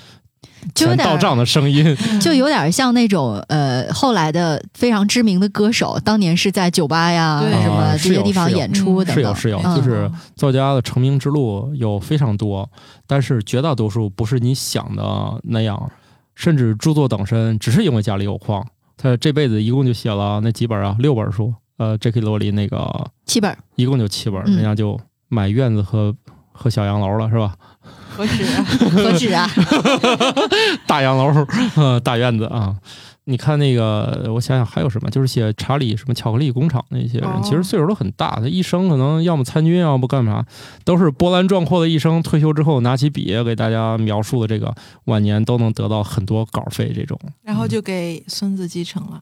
[0.75, 9.13] 钱到账的声音， 就有点像那种呃，后来的非常知名的歌手，当年是在酒吧呀什么这些地方演出的。
[9.13, 12.69] 是有是有，就是作家的成名之路有非常多，
[13.05, 15.91] 但是绝大多数不是你想的那样，
[16.35, 18.65] 甚至著作等身，只是因为家里有矿。
[18.95, 21.53] 他这辈子一共就写了那几本啊，六本书。
[21.77, 22.21] 呃，J.K.
[22.21, 22.87] 罗琳那个
[23.25, 26.15] 七本，一共就七本，人家就买院子和
[26.51, 27.55] 和小洋楼了，是吧？
[28.15, 28.65] 何止啊！
[28.91, 29.49] 何止啊！
[30.87, 31.45] 大洋楼，
[32.03, 32.75] 大院子啊！
[33.25, 35.09] 你看那个，我想想还有什么？
[35.09, 40.45] 就是写查理什么巧克力工厂那些人，其实岁数都很大，他一生可能要么参军，要么干嘛，
[40.83, 42.21] 都是波澜壮阔的一生。
[42.21, 49.21] 退休之后拿起笔给大家描述的这个晚年都能得到很多稿费，这种，然后就给孙子继承了。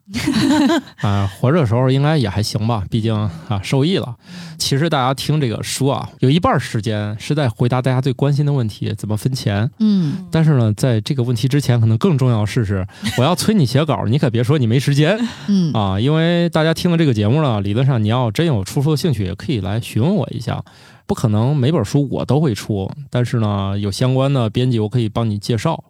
[1.01, 4.15] 啊，活着的时候应该也还行吧，毕竟啊受益了。
[4.57, 9.69] 其实大家听这个书啊，有一半时间是在回答大家最关心的问题：怎么分钱？
[9.79, 10.27] 嗯。
[10.31, 12.87] 但是呢，在这个问题之前，可能更重要的是，是
[13.17, 13.90] 我要催你写稿。
[13.91, 15.19] 稿，你可别说你没时间，
[15.49, 20.63] 嗯啊，因为大家听了这个节目呢，理论上你要真有出书的兴趣，也可以来询问我一下。
[21.05, 25.83] 不可能每本书我都会出，但是呢，有相关的编辑我可以帮你介绍。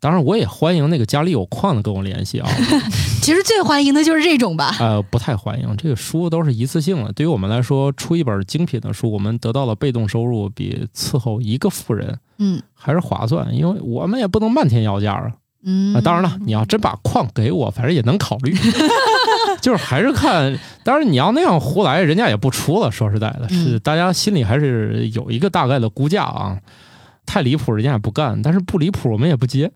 [0.00, 2.48] 当然，我也欢迎那个家里有矿的跟我联系啊。
[3.22, 4.74] 其实最欢迎的就是这种吧。
[4.80, 7.12] 呃，不太欢迎，这个书都是一次性的。
[7.12, 13.54] 对于我们来说，出一本精品的书，我们得到了被动收入，比伺候一个富人，嗯，还是划算。
[13.54, 15.30] 因为我们也不能漫天要价啊。
[15.64, 18.54] 嗯，当然了，你要真把矿给我，反正也能考虑。
[19.60, 22.90] 就是还是看，当然你要那样胡来，人家也不出了。
[22.90, 26.58] 说实在的，是大家心里还是有一个大概的估价啊。
[27.24, 29.70] 太离谱，人家也不干；但是不离谱，我们也不接。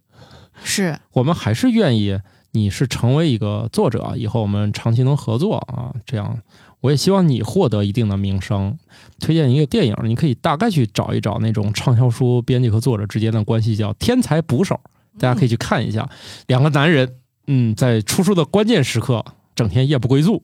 [0.64, 2.18] 是 我们还是愿意
[2.51, 5.93] 你是成为一个作者，以后我们长期能合作啊。
[6.05, 6.37] 这样，
[6.80, 8.76] 我也希望你获得一定的名声。
[9.20, 14.74] 推荐一个电影，你可以大概去找一找那种畅销书编辑和作者之间的关系，叫《天才捕手》，
[15.18, 16.08] 大家可以去看一下。
[16.46, 17.14] 两个男人，
[17.46, 20.42] 嗯，在出书的关键时刻，整天夜不归宿。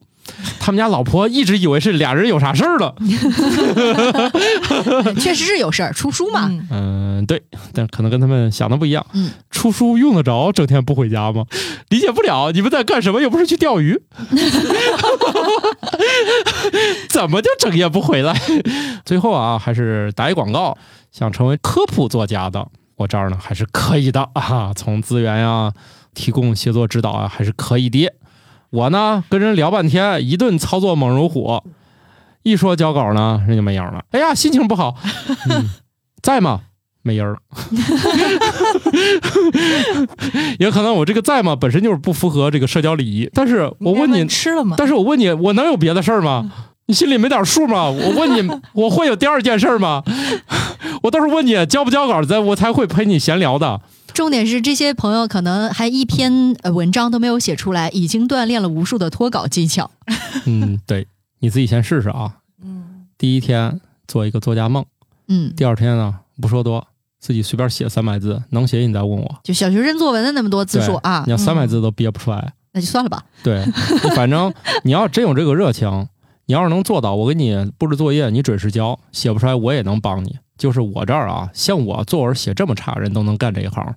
[0.57, 2.95] 他们家老婆一直以为是俩人有啥事儿了，
[5.19, 6.49] 确实是有事儿，出书嘛。
[6.71, 7.43] 嗯，对，
[7.73, 9.05] 但可能跟他们想的不一样。
[9.11, 11.43] 嗯，出书用得着整天不回家吗？
[11.89, 13.21] 理解不了，你们在干什么？
[13.21, 14.01] 又不是去钓鱼，
[17.09, 18.33] 怎么就整夜不回来？
[19.03, 20.77] 最后啊，还是打一广告，
[21.11, 22.65] 想成为科普作家的，
[22.95, 25.71] 我这儿呢还是可以的啊，从资源呀、
[26.13, 28.11] 提供协作指导啊，还是可以的。
[28.69, 31.61] 我呢，跟人聊半天，一顿操作猛如虎，
[32.43, 34.03] 一说交稿呢，人就没影了。
[34.11, 34.95] 哎呀，心情不好，
[35.49, 35.69] 嗯、
[36.21, 36.61] 在吗？
[37.05, 37.37] 没人了。
[40.57, 43.29] 也可能我这个在吗，本身就是不符合这个社交礼仪。
[43.33, 44.75] 但是我问你吃了吗？
[44.77, 46.49] 但是我问你，我能有别的事儿吗？
[46.85, 47.89] 你心里没点数吗？
[47.89, 50.03] 我问你，我会有第二件事吗？
[51.03, 53.81] 我到时候问你交不交稿，咱我才会陪你闲聊的。
[54.13, 59.91] 重点是这些朋友可能还一篇呃文章都没有写出来，已经锻炼了无数的脱稿技巧。
[60.45, 61.05] 嗯，对，
[61.39, 62.37] 你自己先试试啊。
[62.63, 64.85] 嗯，第一天做一个作家梦，
[65.27, 66.87] 嗯，第二天呢不说多，
[67.19, 69.39] 自己随便写三百字，能写你再问我。
[69.43, 73.21] 就小学生作文的那么多字数啊，你要三百字都憋不出来，那就算了吧。
[73.43, 73.65] 对，
[74.15, 76.07] 反正你要真有这个热情，
[76.45, 80.37] 你要是能做到，我给你布置作业，你准时交，写不出来我也能帮你。
[80.57, 83.95] 就是我这儿啊，像我作文写这么差，人都能干这一行。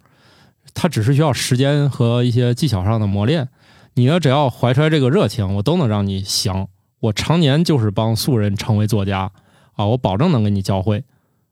[0.75, 3.49] 他只是需要时间和一些技巧上的磨练。
[3.95, 6.67] 你呢，只要怀揣这个热情，我都能让你行。
[7.01, 9.31] 我常年就是帮素人成为作家
[9.75, 11.05] 啊，我保证能给你教会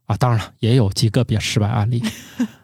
[0.06, 0.16] 啊。
[0.16, 2.02] 当然了，也有极个别失败案例，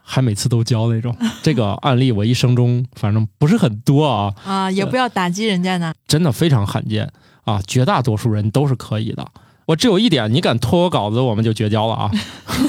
[0.03, 1.17] 还每次都教那种。
[1.43, 7.11] 这个案例我一生中反正不是很多啊啊，也不要打击人家呢，真的非常罕见
[7.45, 7.63] 啊。
[7.67, 9.27] 绝大多数人都是可以的。
[9.71, 12.11] 我只有一点，你敢拖我稿子，我们就绝交了啊！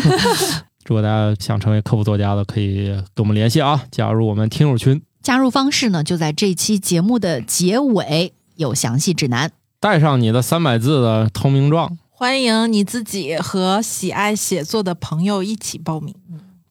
[0.86, 5.02] 如果大家想成为科普作家的，可以跟我们联系啊，加入我们听友群。
[5.24, 9.52] 加入方式呢，就在这期节目的结尾有详细指南。
[9.80, 16.14] 带上你的三百字的投名状，欢迎你自己和喜爱写作的朋友一起报名。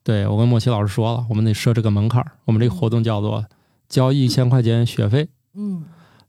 [0.05, 2.31] 对我跟莫奇老师说了，我们得设置个门槛儿。
[2.45, 3.45] 我们这个活动叫做
[3.89, 5.29] 交一千块钱学费。
[5.57, 5.83] 嗯，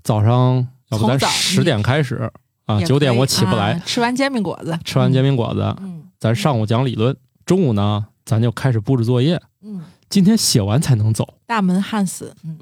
[0.04, 2.32] 早上要不咱十点开始
[2.66, 3.82] 啊，九点我起不来。
[3.86, 9.42] 吃完煎饼果子，吃完煎饼果子，嗯，咱上午讲理论，中午呢咱就开始布置作业。
[9.64, 11.36] 嗯，今天写完才能走。
[11.46, 12.36] 大门焊死。
[12.44, 12.58] 嗯，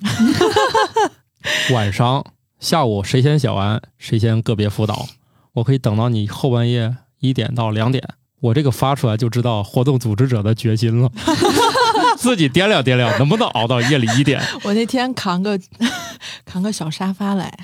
[1.74, 2.26] 晚上、
[2.60, 5.08] 下午谁先写完，谁先个别辅导。
[5.54, 8.04] 我可以等到你后半夜一点到两点，
[8.40, 11.12] 我这个发出来就知道活动组织者的决心了。
[12.18, 14.42] 自己掂量掂量，能不能熬到夜里一点？
[14.64, 15.60] 我那天扛个
[16.46, 17.58] 扛个小沙发来，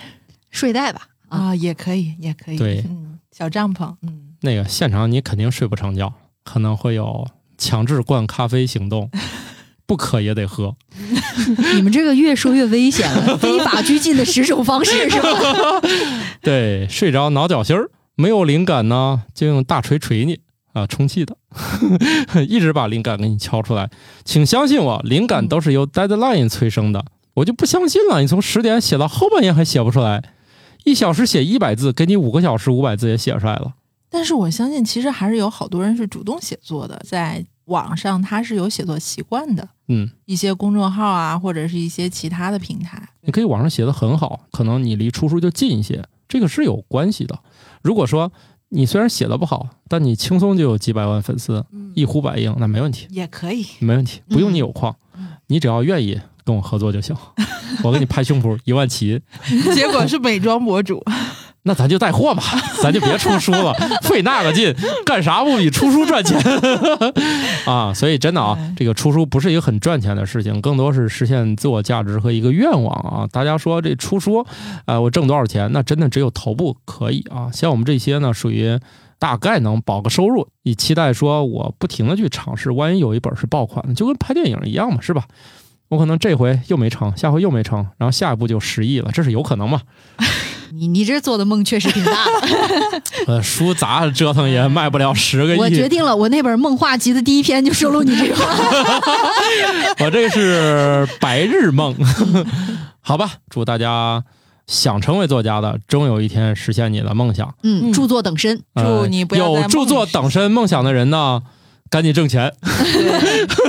[0.49, 1.01] 睡袋吧？
[1.29, 2.57] 啊，也可以，也可以。
[2.57, 3.95] 对，嗯，小帐篷。
[4.01, 6.13] 嗯，那个现场你肯定睡不成觉，
[6.43, 9.09] 可能会有强制灌咖啡行动。
[9.87, 10.75] 不渴也得喝，
[11.75, 15.29] 你们这个越说越危险了，非法拘禁的十种方式是吧？
[16.41, 20.39] 对，睡着挠脚心儿，没有灵感呢，就用大锤锤你
[20.73, 21.37] 啊，充气的，
[22.49, 23.91] 一直把灵感给你敲出来。
[24.23, 27.05] 请相信我，灵感都是由 deadline 催生的。
[27.35, 30.23] 我就不相信了，你从十点写到后半夜还写不出来，
[30.85, 33.73] 一小时写一百字，给你五个小时五百字也写出来了。
[34.09, 39.67] 但是我相信，其实还是有好多人是主动写作的，在网上他是有写作习惯的。
[39.87, 47.37] 嗯，一些公众号啊，或者是一些其他的平台，你可以网上写的很好，可能你离出书就近一些，这个是有关系的。
[47.81, 48.31] 如果说
[48.69, 57.15] 你虽然写的不好，但你轻松就有几百万粉丝，嗯、一呼百应，那没问题，也可以，没问题，不用你有矿，嗯、你只要愿意跟我合作就行，
[57.83, 59.21] 我给你拍胸脯一万起。
[59.73, 61.03] 结果是美妆博主，
[61.63, 62.43] 那咱就带货吧，
[62.81, 63.73] 咱就别出书了，
[64.03, 64.73] 费那个劲，
[65.05, 66.39] 干啥不比出书赚钱
[67.65, 67.91] 啊？
[67.93, 73.27] 所以真的啊，这个出书不是一个很赚钱的事情，更多是实现自我价值和一个愿望啊。
[73.31, 74.45] 大家说这出书，
[74.85, 75.71] 呃，我挣多少钱？
[75.73, 77.49] 那真的只有头部可以啊。
[77.51, 78.79] 像我们这些呢，属于
[79.17, 85.25] 大概能保个收入，以期待说我不停的去尝试，万一有一本是爆款，就跟拍电影一样嘛，是吧？
[85.89, 89.81] 我可能这回又没成，下回又没成，然后下一步就十亿了，这是有可能吗？
[90.73, 93.01] 你你这做的梦确实挺大的。
[93.27, 95.59] 呃，书咋折腾也卖不了十个亿。
[95.59, 98.45] 我决定了，我那本《梦话集》的第一篇就收录你这个话。
[100.03, 101.95] 我这是白日梦，
[102.99, 103.33] 好吧？
[103.49, 104.23] 祝大家
[104.67, 107.53] 想成为作家的，终有一天实现你的梦想。
[107.63, 111.43] 嗯，著作等身，祝你不要有著作等身梦想的人呢。
[111.89, 112.51] 赶紧挣钱，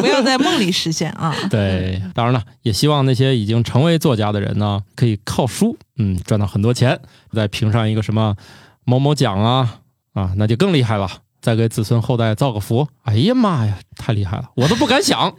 [0.00, 1.34] 不要在梦里实现啊！
[1.50, 6.98] 对，当然了，也希望那些已经成为作家的人呢，可以靠书，嗯，赚到很多钱，
[7.32, 8.34] 再评上一个什么
[8.84, 9.78] 某某奖啊
[10.14, 11.08] 啊，那就更厉害了。
[11.46, 15.32] 再给子孙后代造个福，哎呀妈呀，太厉害了，我都不敢想。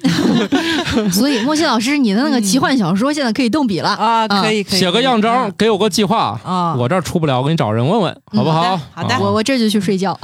[1.12, 4.26] 所以莫西老师，你的那个奇幻小说现在可以动笔了啊！
[4.26, 6.74] 可以，可以写个样章，给我个计划啊！
[6.76, 8.80] 我这儿出不了，我给你找人问问，好不好？
[8.94, 10.18] 好的，我我这就去睡觉。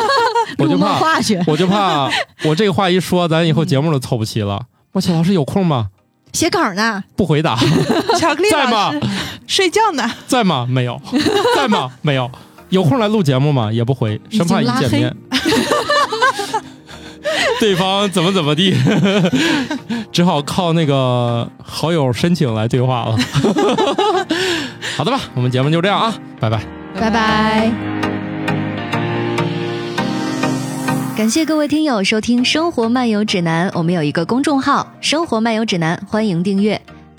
[0.58, 1.00] 我就怕，
[1.46, 2.10] 我就怕，
[2.44, 4.60] 我这个话一说，咱以后节目都凑不齐了。
[4.92, 5.86] 莫西老师有空吗？
[6.34, 7.02] 写稿呢？
[7.16, 7.56] 不回答。
[8.18, 8.92] 巧克力在吗？
[9.46, 10.10] 睡觉呢？
[10.26, 10.66] 在吗？
[10.68, 11.00] 没有。
[11.56, 11.90] 在吗？
[12.02, 12.30] 没有。
[12.72, 13.70] 有空来录节目吗？
[13.70, 15.14] 也不回，生怕一见面，
[17.60, 18.74] 对方怎么怎么地，
[20.10, 23.18] 只好靠那个好友申请来对话了。
[24.96, 26.62] 好的吧，我们节目就这样啊，拜拜，
[26.98, 27.70] 拜拜。
[31.14, 36.80] 感谢各位听友收听《生活漫游指南》，我们有一个公众号《生活漫游指南》，欢迎订阅。